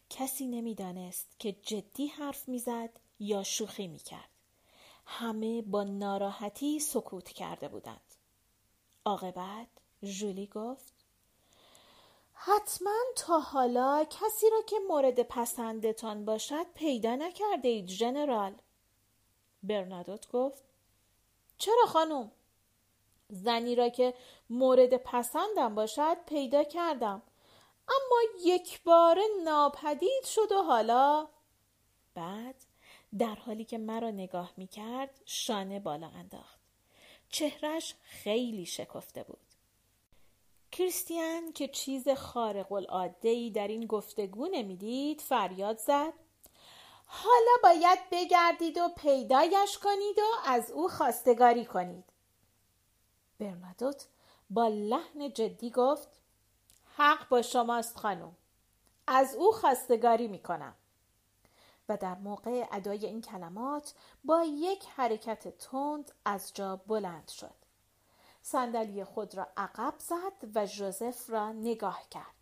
کسی 0.09 0.47
نمی‌دانست 0.47 1.27
که 1.39 1.51
جدی 1.51 2.07
حرف 2.07 2.47
می‌زد 2.47 2.89
یا 3.19 3.43
شوخی 3.43 3.87
می‌کرد. 3.87 4.29
همه 5.05 5.61
با 5.61 5.83
ناراحتی 5.83 6.79
سکوت 6.79 7.29
کرده 7.29 7.67
بودند. 7.67 8.13
عاقبت 9.05 9.67
ژولی 10.03 10.47
گفت 10.47 10.93
حتما 12.39 12.95
تا 13.15 13.39
حالا 13.39 14.05
کسی 14.09 14.49
را 14.49 14.61
که 14.61 14.75
مورد 14.87 15.23
پسندتان 15.23 16.25
باشد 16.25 16.65
پیدا 16.73 17.15
نکرده 17.15 17.67
اید 17.67 17.87
ژنرال 17.87 18.55
برنادوت 19.63 20.31
گفت 20.31 20.63
چرا 21.57 21.85
خانم؟ 21.87 22.31
زنی 23.29 23.75
را 23.75 23.89
که 23.89 24.13
مورد 24.49 24.97
پسندم 24.97 25.75
باشد 25.75 26.17
پیدا 26.25 26.63
کردم. 26.63 27.21
اما 27.87 28.21
یک 28.45 28.83
بار 28.83 29.19
ناپدید 29.43 30.23
شد 30.25 30.51
و 30.51 30.63
حالا 30.63 31.27
بعد 32.13 32.55
در 33.17 33.35
حالی 33.35 33.65
که 33.65 33.77
مرا 33.77 34.11
نگاه 34.11 34.53
می 34.57 34.67
کرد 34.67 35.21
شانه 35.25 35.79
بالا 35.79 36.07
انداخت. 36.07 36.59
چهرش 37.29 37.95
خیلی 38.01 38.65
شکفته 38.65 39.23
بود. 39.23 39.39
کریستیان 40.71 41.51
که 41.51 41.67
چیز 41.67 42.09
خارق 42.09 42.71
العاده 42.71 43.49
در 43.49 43.67
این 43.67 43.85
گفتگو 43.85 44.47
نمی‌دید 44.47 45.21
فریاد 45.21 45.77
زد. 45.77 46.13
حالا 47.05 47.51
باید 47.63 47.99
بگردید 48.11 48.77
و 48.77 48.89
پیدایش 48.97 49.77
کنید 49.77 50.19
و 50.19 50.49
از 50.49 50.71
او 50.71 50.87
خواستگاری 50.87 51.65
کنید. 51.65 52.03
برنادوت 53.39 54.05
با 54.49 54.67
لحن 54.67 55.33
جدی 55.33 55.71
گفت 55.71 56.07
حق 56.95 57.29
با 57.29 57.41
شماست 57.41 57.97
خانم 57.97 58.35
از 59.07 59.35
او 59.35 59.51
خواستگاری 59.51 60.27
می 60.27 60.39
کنم 60.39 60.75
و 61.89 61.97
در 61.97 62.15
موقع 62.15 62.67
ادای 62.71 63.05
این 63.05 63.21
کلمات 63.21 63.93
با 64.23 64.43
یک 64.43 64.85
حرکت 64.95 65.57
تند 65.57 66.11
از 66.25 66.51
جا 66.53 66.75
بلند 66.75 67.27
شد. 67.29 67.56
صندلی 68.51 69.03
خود 69.03 69.35
را 69.35 69.47
عقب 69.57 69.93
زد 69.97 70.55
و 70.55 70.65
ژوزف 70.65 71.29
را 71.29 71.51
نگاه 71.51 72.09
کرد 72.11 72.35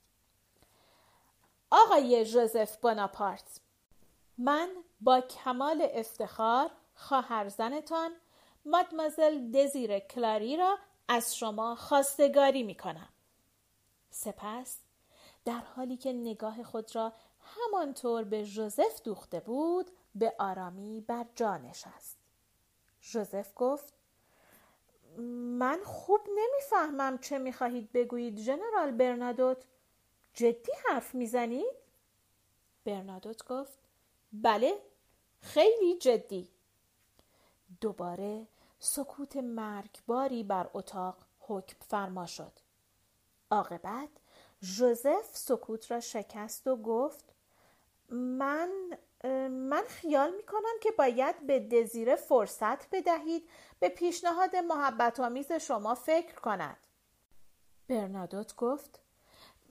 آقای 1.72 2.26
ژوزف 2.26 2.78
بناپارت 2.78 3.60
من 4.38 4.70
با 5.02 5.22
کمال 5.22 5.88
افتخار 5.94 6.72
خواهرزنتان 6.96 8.12
مادمازل 8.66 9.52
دزیر 9.52 10.00
کلاری 10.00 10.58
را 10.58 10.78
از 11.08 11.38
شما 11.38 11.76
خواستگاری 11.76 12.64
می 12.64 12.76
کنم. 12.76 13.10
سپس 14.10 14.78
در 15.46 15.62
حالی 15.76 15.98
که 15.98 16.14
نگاه 16.14 16.64
خود 16.64 16.96
را 16.96 17.14
همانطور 17.42 18.24
به 18.24 18.44
ژوزف 18.44 19.02
دوخته 19.04 19.40
بود 19.40 19.92
به 20.16 20.36
آرامی 20.40 21.02
بر 21.02 21.26
جا 21.36 21.58
نشست. 21.58 22.18
ژوزف 23.02 23.52
گفت 23.56 23.95
من 25.60 25.80
خوب 25.84 26.22
نمی‌فهمم 26.36 27.18
چه 27.18 27.38
می‌خواهید 27.38 27.92
بگویید 27.92 28.40
ژنرال 28.40 28.92
برنادوت. 28.92 29.64
جدی 30.34 30.72
حرف 30.86 31.16
می‌زنید؟ 31.16 31.76
برنادوت 32.86 33.46
گفت 33.46 33.80
بله 34.34 34.82
خیلی 35.40 35.98
جدی. 35.98 36.50
دوباره 37.82 38.48
سکوت 38.80 39.38
مرگباری 39.38 40.44
بر 40.44 40.70
اتاق 40.74 41.18
حکم 41.40 41.78
فرما 41.90 42.26
شد. 42.26 42.52
عاقبت 43.52 44.10
ژوزف 44.64 45.30
سکوت 45.38 45.92
را 45.92 46.00
شکست 46.00 46.68
و 46.68 46.76
گفت 46.76 47.26
من 48.10 48.98
من 49.50 49.84
خیال 49.88 50.36
می 50.36 50.44
کنم 50.44 50.80
که 50.82 50.92
باید 50.92 51.48
به 51.48 51.60
دزیره 51.60 52.16
فرصت 52.16 52.90
بدهید 52.90 53.50
به 53.80 53.90
پیشنهاد 53.90 54.56
محبت 54.56 55.20
آمیز 55.20 55.52
شما 55.52 55.96
فکر 55.96 56.36
کند. 56.36 56.78
برنادوت 57.88 58.56
گفت 58.56 59.00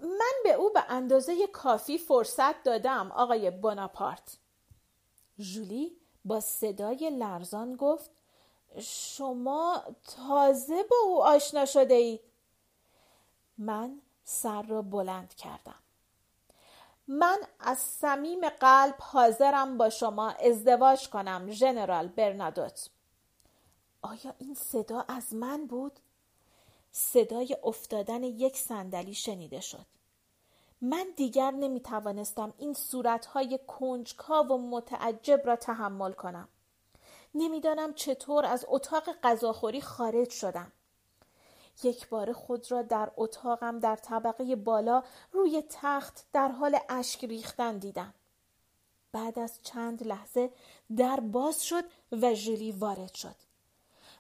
من 0.02 0.34
به 0.44 0.52
او 0.52 0.70
به 0.72 0.84
اندازه 0.88 1.46
کافی 1.46 1.98
فرصت 1.98 2.62
دادم 2.62 3.12
آقای 3.12 3.50
بناپارت 3.50 4.38
ژولی 5.38 5.96
با 6.24 6.40
صدای 6.40 7.10
لرزان 7.10 7.76
گفت 7.76 8.10
شما 8.80 9.82
تازه 10.16 10.82
با 10.82 10.96
او 11.04 11.24
آشنا 11.24 11.64
شده 11.64 11.94
اید. 11.94 12.20
من 13.58 14.00
سر 14.24 14.62
را 14.62 14.82
بلند 14.82 15.34
کردم. 15.34 15.83
من 17.08 17.38
از 17.60 17.78
صمیم 17.78 18.48
قلب 18.48 18.94
حاضرم 18.98 19.78
با 19.78 19.90
شما 19.90 20.30
ازدواج 20.30 21.08
کنم 21.08 21.50
ژنرال 21.50 22.08
برنادوت. 22.08 22.90
آیا 24.02 24.34
این 24.38 24.54
صدا 24.54 25.04
از 25.08 25.34
من 25.34 25.66
بود؟ 25.66 26.00
صدای 26.92 27.56
افتادن 27.64 28.22
یک 28.22 28.56
صندلی 28.56 29.14
شنیده 29.14 29.60
شد. 29.60 29.86
من 30.80 31.06
دیگر 31.16 31.50
نمی 31.50 31.80
توانستم 31.80 32.54
این 32.58 32.74
صورتهای 32.74 33.60
کنجکاو 33.66 34.46
و 34.46 34.58
متعجب 34.58 35.42
را 35.44 35.56
تحمل 35.56 36.12
کنم. 36.12 36.48
نمی‌دانم 37.34 37.94
چطور 37.94 38.44
از 38.44 38.64
اتاق 38.68 39.12
غذاخوری 39.22 39.80
خارج 39.80 40.30
شدم. 40.30 40.72
یک 41.82 42.08
بار 42.08 42.32
خود 42.32 42.72
را 42.72 42.82
در 42.82 43.10
اتاقم 43.16 43.78
در 43.78 43.96
طبقه 43.96 44.56
بالا 44.56 45.02
روی 45.32 45.62
تخت 45.70 46.24
در 46.32 46.48
حال 46.48 46.78
اشک 46.88 47.24
ریختن 47.24 47.78
دیدم. 47.78 48.14
بعد 49.12 49.38
از 49.38 49.58
چند 49.62 50.06
لحظه 50.06 50.50
در 50.96 51.20
باز 51.20 51.64
شد 51.64 51.84
و 52.12 52.34
ژولی 52.34 52.72
وارد 52.72 53.14
شد. 53.14 53.36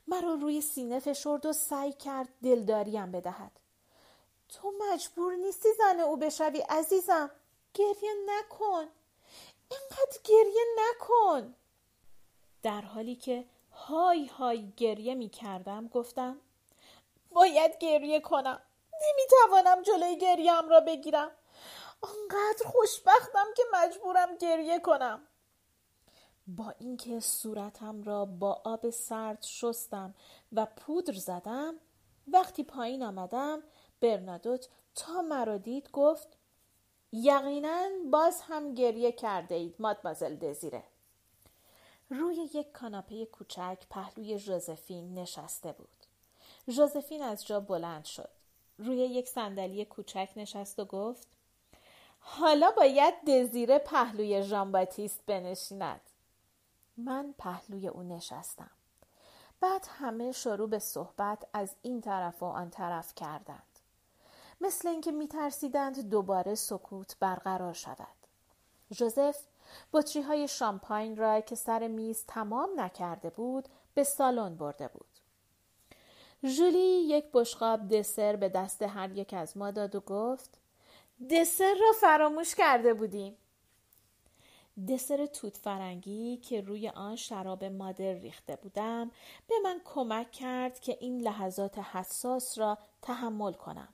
مرا 0.08 0.34
روی 0.34 0.60
سینه 0.60 0.98
فشرد 0.98 1.46
و 1.46 1.52
سعی 1.52 1.92
کرد 1.92 2.28
دلداریم 2.42 3.12
بدهد. 3.12 3.52
تو 4.48 4.72
مجبور 4.80 5.34
نیستی 5.34 5.68
زن 5.78 6.00
او 6.00 6.16
بشوی 6.16 6.60
عزیزم. 6.60 7.30
گریه 7.74 8.14
نکن. 8.26 8.84
اینقدر 9.70 10.18
گریه 10.24 10.64
نکن. 10.78 11.54
در 12.62 12.80
حالی 12.80 13.16
که 13.16 13.44
های 13.72 14.26
های 14.26 14.72
گریه 14.76 15.14
می 15.14 15.28
کردم 15.28 15.88
گفتم 15.88 16.36
باید 17.34 17.78
گریه 17.78 18.20
کنم. 18.20 18.62
نمی‌توانم 19.02 19.82
جلوی 19.82 20.18
گریم 20.18 20.68
را 20.68 20.80
بگیرم. 20.80 21.30
آنقدر 22.02 22.64
خوشبختم 22.66 23.46
که 23.56 23.62
مجبورم 23.72 24.36
گریه 24.36 24.80
کنم. 24.80 25.20
با 26.46 26.74
اینکه 26.78 27.20
صورتم 27.20 28.02
را 28.02 28.24
با 28.24 28.62
آب 28.64 28.90
سرد 28.90 29.42
شستم 29.42 30.14
و 30.52 30.66
پودر 30.66 31.12
زدم 31.12 31.74
وقتی 32.28 32.64
پایین 32.64 33.02
آمدم 33.02 33.62
برنادوت 34.00 34.68
تا 34.94 35.22
مرا 35.22 35.58
دید 35.58 35.90
گفت 35.90 36.28
یقینا 37.12 37.88
باز 38.10 38.40
هم 38.40 38.74
گریه 38.74 39.12
کرده 39.12 39.54
اید 39.54 39.74
مادمازل 39.78 40.36
دزیره. 40.36 40.84
روی 42.10 42.34
یک 42.54 42.72
کاناپه 42.72 43.26
کوچک 43.26 43.78
پهلوی 43.90 44.38
ژوزفین 44.38 45.18
نشسته 45.18 45.72
بود. 45.72 46.13
ژوزفین 46.68 47.22
از 47.22 47.46
جا 47.46 47.60
بلند 47.60 48.04
شد. 48.04 48.30
روی 48.78 48.96
یک 48.96 49.28
صندلی 49.28 49.84
کوچک 49.84 50.28
نشست 50.36 50.78
و 50.78 50.84
گفت 50.84 51.28
حالا 52.18 52.70
باید 52.70 53.14
دزیره 53.24 53.78
پهلوی 53.78 54.42
ژان 54.42 54.72
باتیست 54.72 55.20
بنشیند. 55.26 56.00
من 56.96 57.34
پهلوی 57.38 57.88
او 57.88 58.02
نشستم. 58.02 58.70
بعد 59.60 59.86
همه 59.90 60.32
شروع 60.32 60.68
به 60.68 60.78
صحبت 60.78 61.46
از 61.52 61.74
این 61.82 62.00
طرف 62.00 62.42
و 62.42 62.46
آن 62.46 62.70
طرف 62.70 63.14
کردند. 63.14 63.78
مثل 64.60 64.88
اینکه 64.88 65.12
میترسیدند 65.12 66.10
دوباره 66.10 66.54
سکوت 66.54 67.16
برقرار 67.20 67.72
شود. 67.72 68.16
ژوزف 68.92 69.46
بطری 69.92 70.22
های 70.22 70.48
شامپاین 70.48 71.16
را 71.16 71.40
که 71.40 71.54
سر 71.54 71.88
میز 71.88 72.24
تمام 72.28 72.70
نکرده 72.76 73.30
بود 73.30 73.68
به 73.94 74.04
سالن 74.04 74.56
برده 74.56 74.88
بود. 74.88 75.13
ژولی 76.46 76.78
یک 76.78 77.24
بشقاب 77.32 77.88
دسر 77.88 78.36
به 78.36 78.48
دست 78.48 78.82
هر 78.82 79.18
یک 79.18 79.34
از 79.34 79.56
ما 79.56 79.70
داد 79.70 79.94
و 79.94 80.00
گفت 80.00 80.58
دسر 81.30 81.74
را 81.74 81.92
فراموش 82.00 82.54
کرده 82.54 82.94
بودیم 82.94 83.36
دسر 84.88 85.26
توت 85.26 85.56
فرنگی 85.56 86.36
که 86.36 86.60
روی 86.60 86.88
آن 86.88 87.16
شراب 87.16 87.64
مادر 87.64 88.12
ریخته 88.12 88.56
بودم 88.56 89.10
به 89.48 89.54
من 89.64 89.80
کمک 89.84 90.32
کرد 90.32 90.80
که 90.80 90.96
این 91.00 91.20
لحظات 91.20 91.78
حساس 91.78 92.58
را 92.58 92.78
تحمل 93.02 93.52
کنم. 93.52 93.88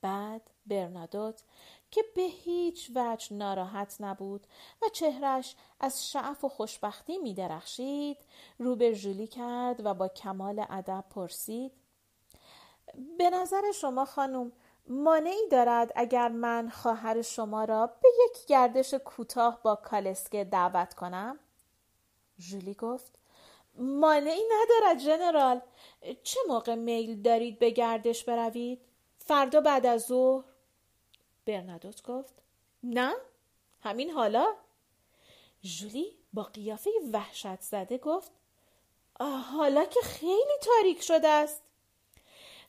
بعد 0.00 0.50
برنادوت 0.66 1.42
که 1.90 2.04
به 2.16 2.22
هیچ 2.22 2.90
وجه 2.94 3.36
ناراحت 3.36 3.96
نبود 4.00 4.46
و 4.82 4.88
چهرش 4.88 5.56
از 5.80 6.10
شعف 6.10 6.44
و 6.44 6.48
خوشبختی 6.48 7.18
می 7.18 7.34
درخشید 7.34 8.18
رو 8.58 8.76
به 8.76 8.94
جولی 8.94 9.26
کرد 9.26 9.86
و 9.86 9.94
با 9.94 10.08
کمال 10.08 10.66
ادب 10.70 11.04
پرسید 11.10 11.72
به 13.18 13.30
نظر 13.30 13.72
شما 13.72 14.04
خانم 14.04 14.52
مانعی 14.88 15.48
دارد 15.50 15.92
اگر 15.96 16.28
من 16.28 16.68
خواهر 16.68 17.22
شما 17.22 17.64
را 17.64 17.86
به 17.86 18.08
یک 18.24 18.46
گردش 18.46 18.94
کوتاه 18.94 19.62
با 19.62 19.74
کالسکه 19.74 20.44
دعوت 20.44 20.94
کنم؟ 20.94 21.38
جولی 22.38 22.74
گفت 22.74 23.18
مانعی 23.74 24.42
ندارد 24.50 24.98
جنرال 24.98 25.60
چه 26.22 26.40
موقع 26.48 26.74
میل 26.74 27.22
دارید 27.22 27.58
به 27.58 27.70
گردش 27.70 28.24
بروید؟ 28.24 28.80
فردا 29.18 29.60
بعد 29.60 29.86
از 29.86 30.06
ظهر؟ 30.06 30.44
برنادوت 31.50 32.02
گفت 32.02 32.34
نه 32.82 33.14
همین 33.80 34.10
حالا؟ 34.10 34.54
جولی 35.62 36.18
با 36.32 36.42
قیافه 36.42 36.90
وحشت 37.12 37.60
زده 37.60 37.98
گفت 37.98 38.32
حالا 39.52 39.84
که 39.84 40.00
خیلی 40.00 40.58
تاریک 40.62 41.02
شده 41.02 41.28
است. 41.28 41.62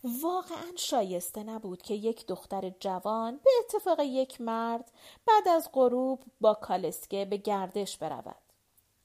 واقعا 0.03 0.71
شایسته 0.75 1.43
نبود 1.43 1.81
که 1.81 1.93
یک 1.93 2.27
دختر 2.27 2.69
جوان 2.79 3.39
به 3.43 3.49
اتفاق 3.59 3.99
یک 3.99 4.41
مرد 4.41 4.91
بعد 5.25 5.47
از 5.47 5.69
غروب 5.73 6.23
با 6.41 6.53
کالسکه 6.53 7.25
به 7.25 7.37
گردش 7.37 7.97
برود. 7.97 8.41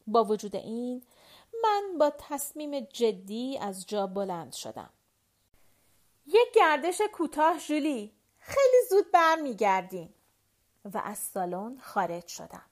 با 0.06 0.24
وجود 0.24 0.56
این 0.56 1.02
من 1.62 1.98
با 1.98 2.12
تصمیم 2.18 2.80
جدی 2.80 3.58
از 3.58 3.86
جا 3.86 4.06
بلند 4.06 4.52
شدم. 4.52 4.90
یک 6.26 6.52
گردش 6.54 7.00
کوتاه 7.12 7.58
جولی 7.58 8.15
خیلی 8.46 8.86
زود 8.90 9.12
برمیگردیم. 9.12 10.14
و 10.94 11.02
از 11.04 11.18
سالن 11.18 11.78
خارج 11.82 12.26
شدم. 12.26 12.62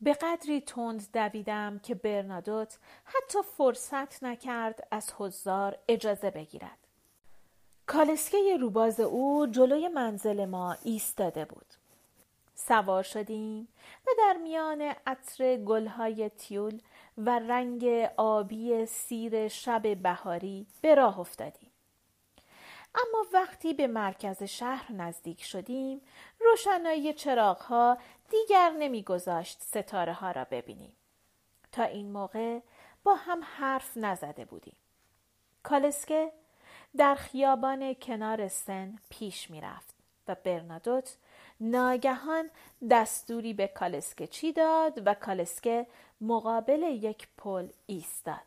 به 0.00 0.12
قدری 0.12 0.60
تند 0.60 1.12
دویدم 1.12 1.78
که 1.78 1.94
برنادوت 1.94 2.78
حتی 3.04 3.38
فرصت 3.56 4.22
نکرد 4.22 4.88
از 4.90 5.12
حضار 5.18 5.78
اجازه 5.88 6.30
بگیرد. 6.30 6.78
کالسکه 7.86 8.56
روباز 8.60 9.00
او 9.00 9.46
جلوی 9.46 9.88
منزل 9.88 10.44
ما 10.44 10.76
ایستاده 10.84 11.44
بود. 11.44 11.74
سوار 12.54 13.02
شدیم 13.02 13.68
و 14.06 14.10
در 14.18 14.36
میان 14.42 14.94
عطر 15.06 15.56
گلهای 15.56 16.28
تیول 16.28 16.80
و 17.18 17.38
رنگ 17.38 17.84
آبی 18.16 18.86
سیر 18.86 19.48
شب 19.48 20.02
بهاری 20.02 20.66
به 20.80 20.94
راه 20.94 21.20
افتادیم. 21.20 21.69
اما 22.94 23.26
وقتی 23.32 23.74
به 23.74 23.86
مرکز 23.86 24.42
شهر 24.42 24.92
نزدیک 24.92 25.44
شدیم 25.44 26.00
روشنایی 26.40 27.12
چراغها 27.12 27.98
دیگر 28.30 28.70
نمیگذاشت 28.70 29.62
ستاره 29.62 30.12
ها 30.12 30.30
را 30.30 30.44
ببینیم 30.44 30.96
تا 31.72 31.82
این 31.82 32.12
موقع 32.12 32.60
با 33.04 33.14
هم 33.14 33.40
حرف 33.44 33.96
نزده 33.96 34.44
بودیم 34.44 34.76
کالسکه 35.62 36.32
در 36.96 37.14
خیابان 37.14 37.94
کنار 37.94 38.48
سن 38.48 38.98
پیش 39.10 39.50
می 39.50 39.60
رفت 39.60 39.94
و 40.28 40.36
برنادوت 40.44 41.16
ناگهان 41.60 42.50
دستوری 42.90 43.54
به 43.54 43.68
کالسکه 43.68 44.26
چی 44.26 44.52
داد 44.52 45.02
و 45.06 45.14
کالسکه 45.14 45.86
مقابل 46.20 46.82
یک 46.82 47.28
پل 47.36 47.68
ایستاد. 47.86 48.40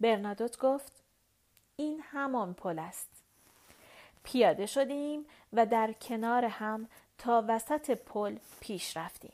برنادوت 0.00 0.58
گفت 0.58 0.92
این 1.76 2.00
همان 2.00 2.54
پل 2.54 2.78
است. 2.78 3.23
پیاده 4.24 4.66
شدیم 4.66 5.26
و 5.52 5.66
در 5.66 5.92
کنار 5.92 6.44
هم 6.44 6.88
تا 7.18 7.44
وسط 7.48 7.90
پل 7.90 8.38
پیش 8.60 8.96
رفتیم. 8.96 9.32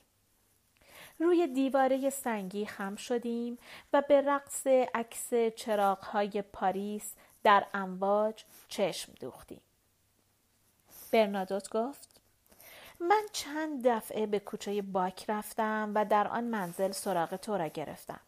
روی 1.18 1.46
دیواره 1.46 2.10
سنگی 2.10 2.66
خم 2.66 2.96
شدیم 2.96 3.58
و 3.92 4.02
به 4.08 4.20
رقص 4.20 4.66
عکس 4.66 5.34
چراغهای 5.56 6.42
پاریس 6.42 7.14
در 7.44 7.66
امواج 7.74 8.44
چشم 8.68 9.12
دوختیم. 9.20 9.60
برنادوت 11.12 11.70
گفت 11.70 12.20
من 13.00 13.22
چند 13.32 13.88
دفعه 13.88 14.26
به 14.26 14.38
کوچه 14.38 14.82
باک 14.82 15.30
رفتم 15.30 15.92
و 15.94 16.04
در 16.04 16.28
آن 16.28 16.44
منزل 16.44 16.90
سراغ 16.90 17.36
تو 17.36 17.56
را 17.56 17.66
گرفتم. 17.66 18.20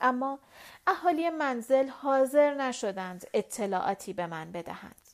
اما 0.00 0.38
اهالی 0.86 1.30
منزل 1.30 1.88
حاضر 1.88 2.54
نشدند 2.54 3.26
اطلاعاتی 3.34 4.12
به 4.12 4.26
من 4.26 4.52
بدهند. 4.52 5.13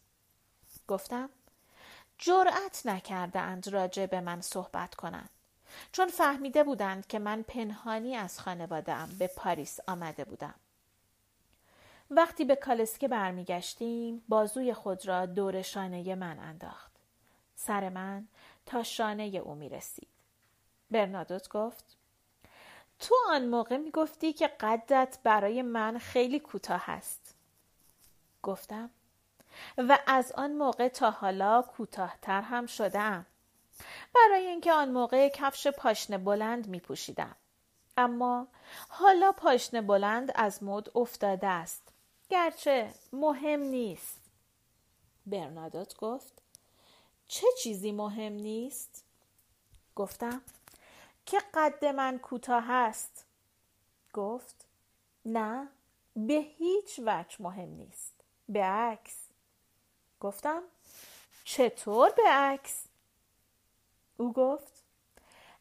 گفتم 0.91 1.31
جرأت 2.19 2.83
نکردند 2.85 3.69
راجع 3.69 4.07
به 4.07 4.21
من 4.21 4.41
صحبت 4.41 4.95
کنند 4.95 5.31
چون 5.93 6.09
فهمیده 6.09 6.65
بودند 6.65 7.07
که 7.07 7.19
من 7.19 7.43
پنهانی 7.43 8.17
از 8.17 8.41
خانوادهام 8.41 9.09
به 9.19 9.27
پاریس 9.27 9.79
آمده 9.87 10.25
بودم 10.25 10.55
وقتی 12.11 12.45
به 12.45 12.57
کالسکه 12.57 13.09
برمیگشتیم 13.09 14.23
بازوی 14.29 14.75
خود 14.75 15.09
را 15.09 15.27
دور 15.27 15.63
شانه 15.63 16.15
من 16.15 16.39
انداخت. 16.39 16.91
سر 17.57 17.89
من 17.89 18.29
تا 18.67 18.83
شانه 18.83 19.23
او 19.23 19.55
می 19.55 19.69
رسید. 19.69 20.09
برنادوت 20.91 21.49
گفت 21.49 21.97
تو 22.99 23.15
آن 23.29 23.47
موقع 23.47 23.77
می 23.77 23.91
گفتی 23.91 24.33
که 24.33 24.47
قدت 24.47 25.19
برای 25.23 25.63
من 25.63 25.99
خیلی 25.99 26.41
کوتاه 26.41 26.91
است. 26.91 27.35
گفتم 28.43 28.91
و 29.79 29.99
از 30.07 30.33
آن 30.33 30.53
موقع 30.53 30.89
تا 30.89 31.11
حالا 31.11 31.63
کوتاهتر 31.63 32.43
هم 32.43 32.67
شدم. 32.67 33.27
برای 34.15 34.47
اینکه 34.47 34.73
آن 34.73 34.91
موقع 34.91 35.29
کفش 35.29 35.67
پاشنه 35.67 36.19
بلند 36.19 36.69
می 36.69 36.81
پوشیدم. 36.81 37.37
اما 37.97 38.49
حالا 38.89 39.33
پاشنه 39.33 39.81
بلند 39.81 40.33
از 40.35 40.63
مد 40.63 40.99
افتاده 40.99 41.47
است. 41.47 41.93
گرچه 42.29 42.95
مهم 43.13 43.61
نیست 43.61 44.21
برنادوت 45.27 45.97
گفت 45.97 46.43
چه 47.29 47.47
چیزی 47.63 47.93
مهم 47.93 48.33
نیست؟ 48.33 49.05
گفتم 49.97 50.43
که 51.27 51.39
قد 51.55 51.85
من 51.85 52.19
کوتاه 52.19 52.71
است 52.71 53.27
گفت 54.13 54.67
نه 55.25 55.69
به 56.17 56.35
هیچ 56.35 57.01
وجه 57.07 57.37
مهم 57.43 57.69
نیست 57.69 58.15
به 58.49 58.65
عکس 58.65 59.20
گفتم 60.21 60.63
چطور 61.45 62.11
به 62.11 62.23
عکس 62.29 62.85
او 64.17 64.33
گفت 64.33 64.85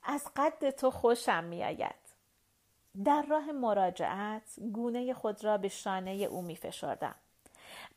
از 0.03 0.27
قد 0.35 0.69
تو 0.69 0.91
خوشم 0.91 1.43
میآید 1.43 2.09
در 3.05 3.21
راه 3.29 3.51
مراجعت 3.51 4.59
گونه 4.73 5.13
خود 5.13 5.43
را 5.43 5.57
به 5.57 5.67
شانه 5.67 6.11
او 6.11 6.41
می 6.41 6.55
فشردم. 6.55 7.15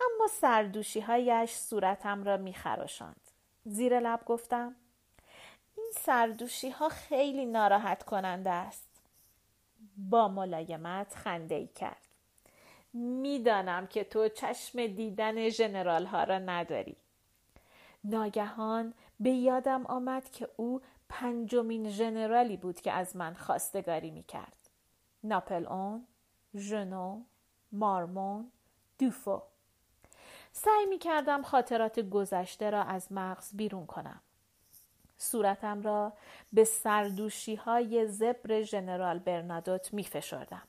اما 0.01 0.27
سردوشی 0.27 1.01
هایش 1.01 1.55
صورتم 1.55 2.25
را 2.25 2.37
می 2.37 2.55
خراشند. 2.55 3.21
زیر 3.65 4.01
لب 4.01 4.25
گفتم 4.27 4.77
این 5.77 5.93
سردوشی 5.95 6.71
ها 6.71 6.89
خیلی 6.89 7.47
ناراحت 7.47 8.03
کننده 8.03 8.51
است. 8.51 8.89
با 9.97 10.29
ملایمت 10.29 11.15
خنده 11.15 11.55
ای 11.55 11.67
کرد. 11.67 12.12
می‌دانم 12.93 13.87
که 13.87 14.05
تو 14.05 14.29
چشم 14.29 14.87
دیدن 14.87 15.49
ژنرال 15.49 16.07
ها 16.07 16.25
را 16.25 16.39
نداری. 16.39 16.97
ناگهان 18.05 18.95
به 19.21 19.31
یادم 19.31 19.87
آمد 19.87 20.31
که 20.31 20.49
او 20.57 20.81
پنجمین 21.09 21.91
ژنرالی 21.91 22.57
بود 22.57 22.81
که 22.81 22.93
از 22.93 23.17
من 23.17 23.35
خواستگاری 23.35 24.11
می 24.11 24.23
کرد. 24.23 24.57
ناپل 25.25 25.67
اون، 25.67 26.07
ژنو، 26.55 27.23
مارمون، 27.73 28.51
دوفو. 28.99 29.43
سعی 30.53 30.87
می 30.87 30.99
کردم 30.99 31.43
خاطرات 31.43 32.01
گذشته 32.01 32.71
را 32.71 32.83
از 32.83 33.13
مغز 33.13 33.57
بیرون 33.57 33.87
کنم. 33.87 34.21
صورتم 35.17 35.83
را 35.83 36.13
به 36.53 36.65
سردوشی 36.65 37.55
های 37.55 38.07
زبر 38.07 38.63
ژنرال 38.63 39.19
برنادوت 39.19 39.95
می 39.95 40.05
فشردم. 40.05 40.63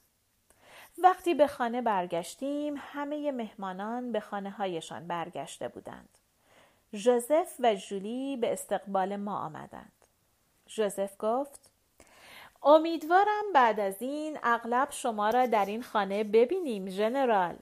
وقتی 0.98 1.34
به 1.34 1.48
خانه 1.48 1.82
برگشتیم 1.82 2.76
همه 2.78 3.32
مهمانان 3.32 4.12
به 4.12 4.20
خانه 4.20 4.50
هایشان 4.50 5.08
برگشته 5.08 5.68
بودند. 5.68 6.10
ژوزف 6.94 7.56
و 7.60 7.76
جولی 7.76 8.38
به 8.38 8.54
استقبال 8.54 9.16
ما 9.16 9.38
آمدند. 9.38 9.92
ژوزف 10.70 11.14
گفت 11.20 11.70
امیدوارم 12.64 13.54
بعد 13.54 13.80
از 13.80 14.02
این 14.02 14.40
اغلب 14.44 14.92
شما 14.92 15.30
را 15.30 15.46
در 15.46 15.66
این 15.66 15.84
خانه 15.84 16.24
ببینیم 16.24 16.90
ژنرال. 16.90 17.56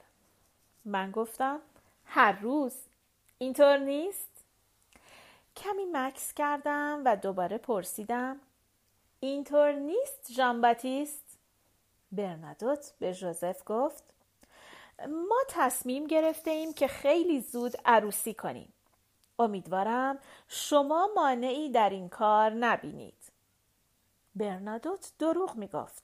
من 0.85 1.11
گفتم 1.11 1.59
هر 2.05 2.31
روز 2.31 2.75
اینطور 3.37 3.77
نیست؟ 3.77 4.29
کمی 5.55 5.85
مکس 5.91 6.33
کردم 6.33 7.01
و 7.05 7.15
دوباره 7.15 7.57
پرسیدم 7.57 8.39
اینطور 9.19 9.71
نیست 9.71 10.31
ژان 10.31 10.61
باتیست؟ 10.61 11.30
برنادوت 12.11 12.93
به 12.99 13.11
ژوزف 13.11 13.61
گفت 13.65 14.13
ما 15.07 15.37
تصمیم 15.49 16.07
گرفته 16.07 16.51
ایم 16.51 16.73
که 16.73 16.87
خیلی 16.87 17.39
زود 17.41 17.77
عروسی 17.85 18.33
کنیم. 18.33 18.73
امیدوارم 19.39 20.19
شما 20.47 21.09
مانعی 21.15 21.69
در 21.69 21.89
این 21.89 22.09
کار 22.09 22.51
نبینید. 22.51 23.31
برنادوت 24.35 25.11
دروغ 25.19 25.55
می 25.55 25.67
گفت. 25.67 26.03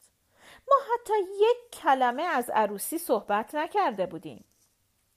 ما 0.67 0.75
حتی 0.93 1.13
یک 1.19 1.81
کلمه 1.81 2.23
از 2.23 2.49
عروسی 2.49 2.97
صحبت 2.97 3.55
نکرده 3.55 4.05
بودیم. 4.05 4.45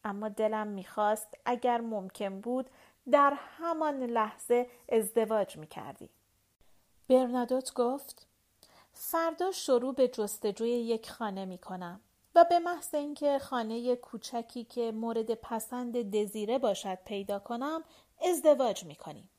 اما 0.04 0.28
دلم 0.28 0.66
می‌خواست 0.66 1.38
اگر 1.44 1.80
ممکن 1.80 2.40
بود 2.40 2.70
در 3.10 3.32
همان 3.58 4.02
لحظه 4.02 4.70
ازدواج 4.88 5.56
می 5.56 5.66
کردی. 5.66 6.10
برنادوت 7.08 7.74
گفت 7.74 8.26
فردا 9.02 9.52
شروع 9.52 9.94
به 9.94 10.08
جستجوی 10.08 10.70
یک 10.70 11.10
خانه 11.10 11.44
می 11.44 11.58
کنم 11.58 12.00
و 12.34 12.44
به 12.50 12.58
محض 12.58 12.94
اینکه 12.94 13.38
خانه 13.38 13.96
کوچکی 13.96 14.64
که 14.64 14.92
مورد 14.92 15.34
پسند 15.34 16.10
دزیره 16.16 16.58
باشد 16.58 16.98
پیدا 17.04 17.38
کنم 17.38 17.84
ازدواج 18.28 18.84
می 18.84 18.94
کنیم. 18.94 19.30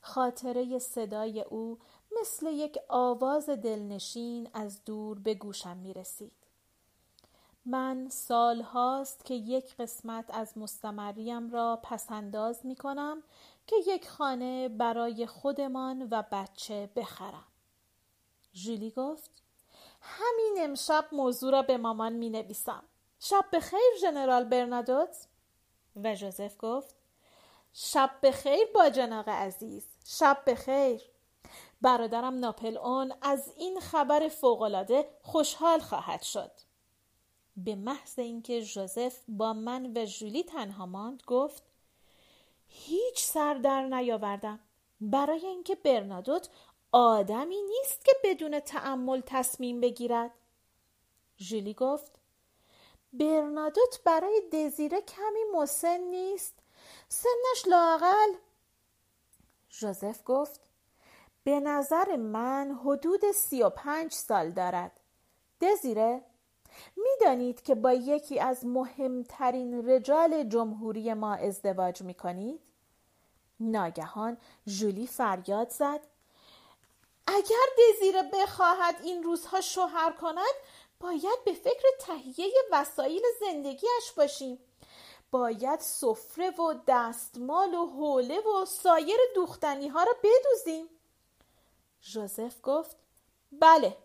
خاطره 0.00 0.78
صدای 0.78 1.40
او 1.40 1.78
مثل 2.20 2.46
یک 2.46 2.78
آواز 2.88 3.48
دلنشین 3.48 4.48
از 4.54 4.84
دور 4.84 5.18
به 5.18 5.34
گوشم 5.34 5.76
می 5.76 5.94
رسید. 5.94 6.32
من 7.64 8.08
سال 8.08 8.62
هاست 8.62 9.24
که 9.24 9.34
یک 9.34 9.76
قسمت 9.76 10.24
از 10.28 10.58
مستمریم 10.58 11.50
را 11.50 11.80
پسنداز 11.82 12.66
می 12.66 12.76
کنم 12.76 13.22
که 13.66 13.76
یک 13.86 14.08
خانه 14.08 14.68
برای 14.68 15.26
خودمان 15.26 16.08
و 16.10 16.22
بچه 16.32 16.90
بخرم. 16.96 17.47
جولی 18.52 18.90
گفت 18.90 19.30
همین 20.00 20.56
امشب 20.58 21.04
موضوع 21.12 21.52
را 21.52 21.62
به 21.62 21.76
مامان 21.76 22.12
می 22.12 22.30
نویسم. 22.30 22.84
شب 23.20 23.44
بخیر 23.52 23.96
ژنرال 24.00 24.44
برنادوت. 24.44 25.16
و 25.96 26.14
جوزف 26.14 26.56
گفت 26.58 26.96
شب 27.72 28.10
بخیر 28.22 28.66
با 28.74 28.88
جناق 28.88 29.28
عزیز 29.28 29.86
شب 30.06 30.42
بخیر. 30.46 31.02
برادرم 31.80 32.38
ناپل 32.38 32.76
اون 32.78 33.12
از 33.22 33.52
این 33.56 33.80
خبر 33.80 34.28
فوقالعاده 34.28 35.08
خوشحال 35.22 35.80
خواهد 35.80 36.22
شد. 36.22 36.50
به 37.56 37.74
محض 37.74 38.18
اینکه 38.18 38.60
ژوزف 38.60 39.18
با 39.28 39.52
من 39.52 39.92
و 39.96 40.04
ژولی 40.06 40.42
تنها 40.42 40.86
ماند 40.86 41.22
گفت 41.26 41.62
هیچ 42.68 43.24
سر 43.24 43.54
در 43.54 43.82
نیاوردم. 43.82 44.60
برای 45.00 45.46
اینکه 45.46 45.74
برنادوت 45.74 46.48
آدمی 46.92 47.62
نیست 47.62 48.04
که 48.04 48.12
بدون 48.24 48.60
تعمل 48.60 49.22
تصمیم 49.26 49.80
بگیرد. 49.80 50.30
ژولی 51.38 51.74
گفت 51.74 52.18
برنادوت 53.12 54.00
برای 54.04 54.42
دزیره 54.52 55.00
کمی 55.00 55.44
مسن 55.54 56.00
نیست. 56.00 56.58
سنش 57.08 57.66
لاقل 57.66 58.32
ژوزف 59.70 60.20
گفت 60.24 60.60
به 61.44 61.60
نظر 61.60 62.16
من 62.16 62.78
حدود 62.84 63.30
سی 63.30 63.62
و 63.62 63.70
پنج 63.70 64.12
سال 64.12 64.50
دارد. 64.50 65.00
دزیره 65.60 66.24
می‌دانید 66.96 67.62
که 67.62 67.74
با 67.74 67.92
یکی 67.92 68.40
از 68.40 68.66
مهمترین 68.66 69.88
رجال 69.88 70.44
جمهوری 70.44 71.14
ما 71.14 71.34
ازدواج 71.34 72.02
می 72.02 72.14
کنید؟ 72.14 72.60
ناگهان 73.60 74.38
جولی 74.66 75.06
فریاد 75.06 75.70
زد. 75.70 76.00
اگر 77.28 77.66
دزیره 77.78 78.22
بخواهد 78.22 79.00
این 79.04 79.22
روزها 79.22 79.60
شوهر 79.60 80.12
کند 80.12 80.54
باید 81.00 81.44
به 81.44 81.52
فکر 81.52 81.82
تهیه 82.00 82.52
وسایل 82.72 83.22
زندگیش 83.40 84.12
باشیم. 84.16 84.58
باید 85.30 85.80
سفره 85.80 86.50
و 86.50 86.74
دستمال 86.86 87.74
و 87.74 87.86
حوله 87.86 88.40
و 88.40 88.64
سایر 88.64 89.18
دوختنی 89.34 89.88
ها 89.88 90.02
را 90.02 90.12
بدوزیم. 90.22 90.86
ژوزف 92.02 92.54
گفت 92.62 92.96
بله 93.52 93.96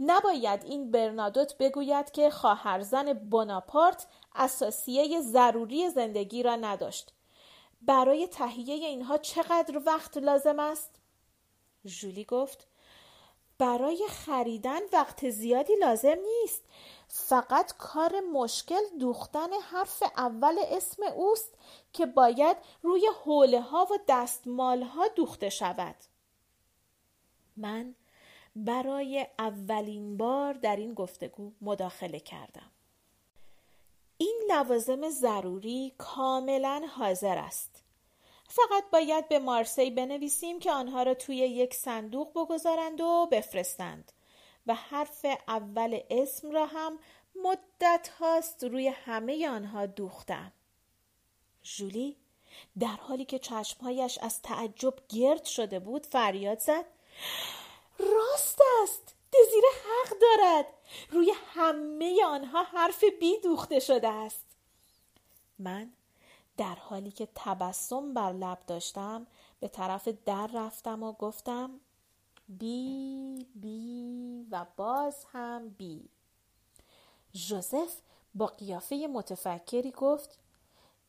نباید 0.00 0.64
این 0.64 0.90
برنادوت 0.90 1.58
بگوید 1.58 2.10
که 2.10 2.30
خواهرزن 2.30 3.12
بناپارت 3.12 4.06
اساسیه 4.34 5.20
ضروری 5.20 5.90
زندگی 5.90 6.42
را 6.42 6.56
نداشت. 6.56 7.12
برای 7.82 8.26
تهیه 8.26 8.74
اینها 8.74 9.18
چقدر 9.18 9.82
وقت 9.86 10.16
لازم 10.16 10.58
است؟ 10.58 10.97
ژولی 11.86 12.24
گفت 12.24 12.66
برای 13.58 14.06
خریدن 14.08 14.80
وقت 14.92 15.30
زیادی 15.30 15.76
لازم 15.76 16.16
نیست. 16.42 16.62
فقط 17.08 17.72
کار 17.78 18.20
مشکل 18.32 18.98
دوختن 19.00 19.52
حرف 19.52 20.02
اول 20.16 20.56
اسم 20.68 21.02
اوست 21.02 21.54
که 21.92 22.06
باید 22.06 22.56
روی 22.82 23.06
حوله 23.24 23.60
ها 23.60 23.84
و 23.90 23.98
دستمال 24.08 24.82
ها 24.82 25.08
دوخته 25.08 25.48
شود. 25.48 25.96
من 27.56 27.94
برای 28.56 29.26
اولین 29.38 30.16
بار 30.16 30.52
در 30.52 30.76
این 30.76 30.94
گفتگو 30.94 31.52
مداخله 31.60 32.20
کردم. 32.20 32.70
این 34.18 34.42
لوازم 34.50 35.08
ضروری 35.08 35.94
کاملا 35.98 36.86
حاضر 36.96 37.38
است. 37.38 37.82
فقط 38.48 38.84
باید 38.92 39.28
به 39.28 39.38
مارسی 39.38 39.90
بنویسیم 39.90 40.58
که 40.58 40.72
آنها 40.72 41.02
را 41.02 41.14
توی 41.14 41.36
یک 41.36 41.74
صندوق 41.74 42.30
بگذارند 42.30 43.00
و 43.00 43.28
بفرستند 43.32 44.12
و 44.66 44.74
حرف 44.74 45.26
اول 45.48 46.00
اسم 46.10 46.50
را 46.50 46.66
هم 46.66 46.98
مدت 47.44 48.08
هاست 48.08 48.64
روی 48.64 48.88
همه 48.88 49.48
آنها 49.48 49.86
دوختم. 49.86 50.52
جولی 51.62 52.16
در 52.78 52.86
حالی 52.86 53.24
که 53.24 53.38
چشمهایش 53.38 54.18
از 54.18 54.42
تعجب 54.42 54.94
گرد 55.08 55.44
شده 55.44 55.78
بود 55.78 56.06
فریاد 56.06 56.58
زد. 56.58 56.84
راست 57.98 58.60
است 58.82 59.14
دزیره 59.32 59.68
حق 59.84 60.18
دارد. 60.18 60.66
روی 61.10 61.32
همه 61.54 62.24
آنها 62.24 62.62
حرف 62.62 63.04
بی 63.20 63.38
دوخته 63.40 63.80
شده 63.80 64.08
است. 64.08 64.46
من 65.58 65.92
در 66.58 66.74
حالی 66.74 67.10
که 67.10 67.28
تبسم 67.34 68.14
بر 68.14 68.32
لب 68.32 68.58
داشتم 68.66 69.26
به 69.60 69.68
طرف 69.68 70.08
در 70.08 70.50
رفتم 70.54 71.02
و 71.02 71.12
گفتم 71.12 71.80
بی 72.48 73.46
بی 73.54 74.46
و 74.50 74.66
باز 74.76 75.24
هم 75.32 75.68
بی 75.68 76.08
ژوزف 77.34 78.00
با 78.34 78.46
قیافه 78.46 79.06
متفکری 79.12 79.90
گفت 79.90 80.38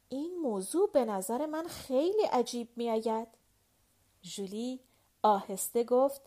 این 0.09 0.39
موضوع 0.41 0.89
به 0.91 1.05
نظر 1.05 1.45
من 1.45 1.67
خیلی 1.67 2.23
عجیب 2.23 2.69
می 2.75 2.89
آید. 2.89 3.27
جولی 4.21 4.79
آهسته 5.23 5.83
گفت 5.83 6.21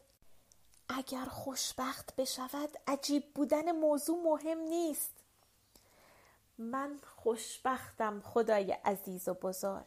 اگر 0.89 1.25
خوشبخت 1.25 2.17
بشود 2.17 2.71
عجیب 2.87 3.35
بودن 3.35 3.73
موضوع 3.73 4.23
مهم 4.25 4.59
نیست 4.59 5.22
من 6.59 6.99
خوشبختم 7.05 8.21
خدای 8.21 8.73
عزیز 8.73 9.29
و 9.29 9.35
بزرگ. 9.35 9.87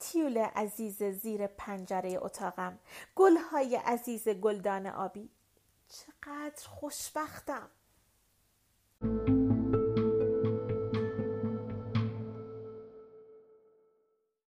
تیول 0.00 0.38
عزیز 0.38 1.02
زیر 1.02 1.46
پنجره 1.46 2.18
اتاقم 2.22 2.78
گلهای 3.16 3.76
عزیز 3.76 4.28
گلدان 4.28 4.86
آبی. 4.86 5.30
چقدر 5.88 6.68
خوشبختم. 6.68 7.70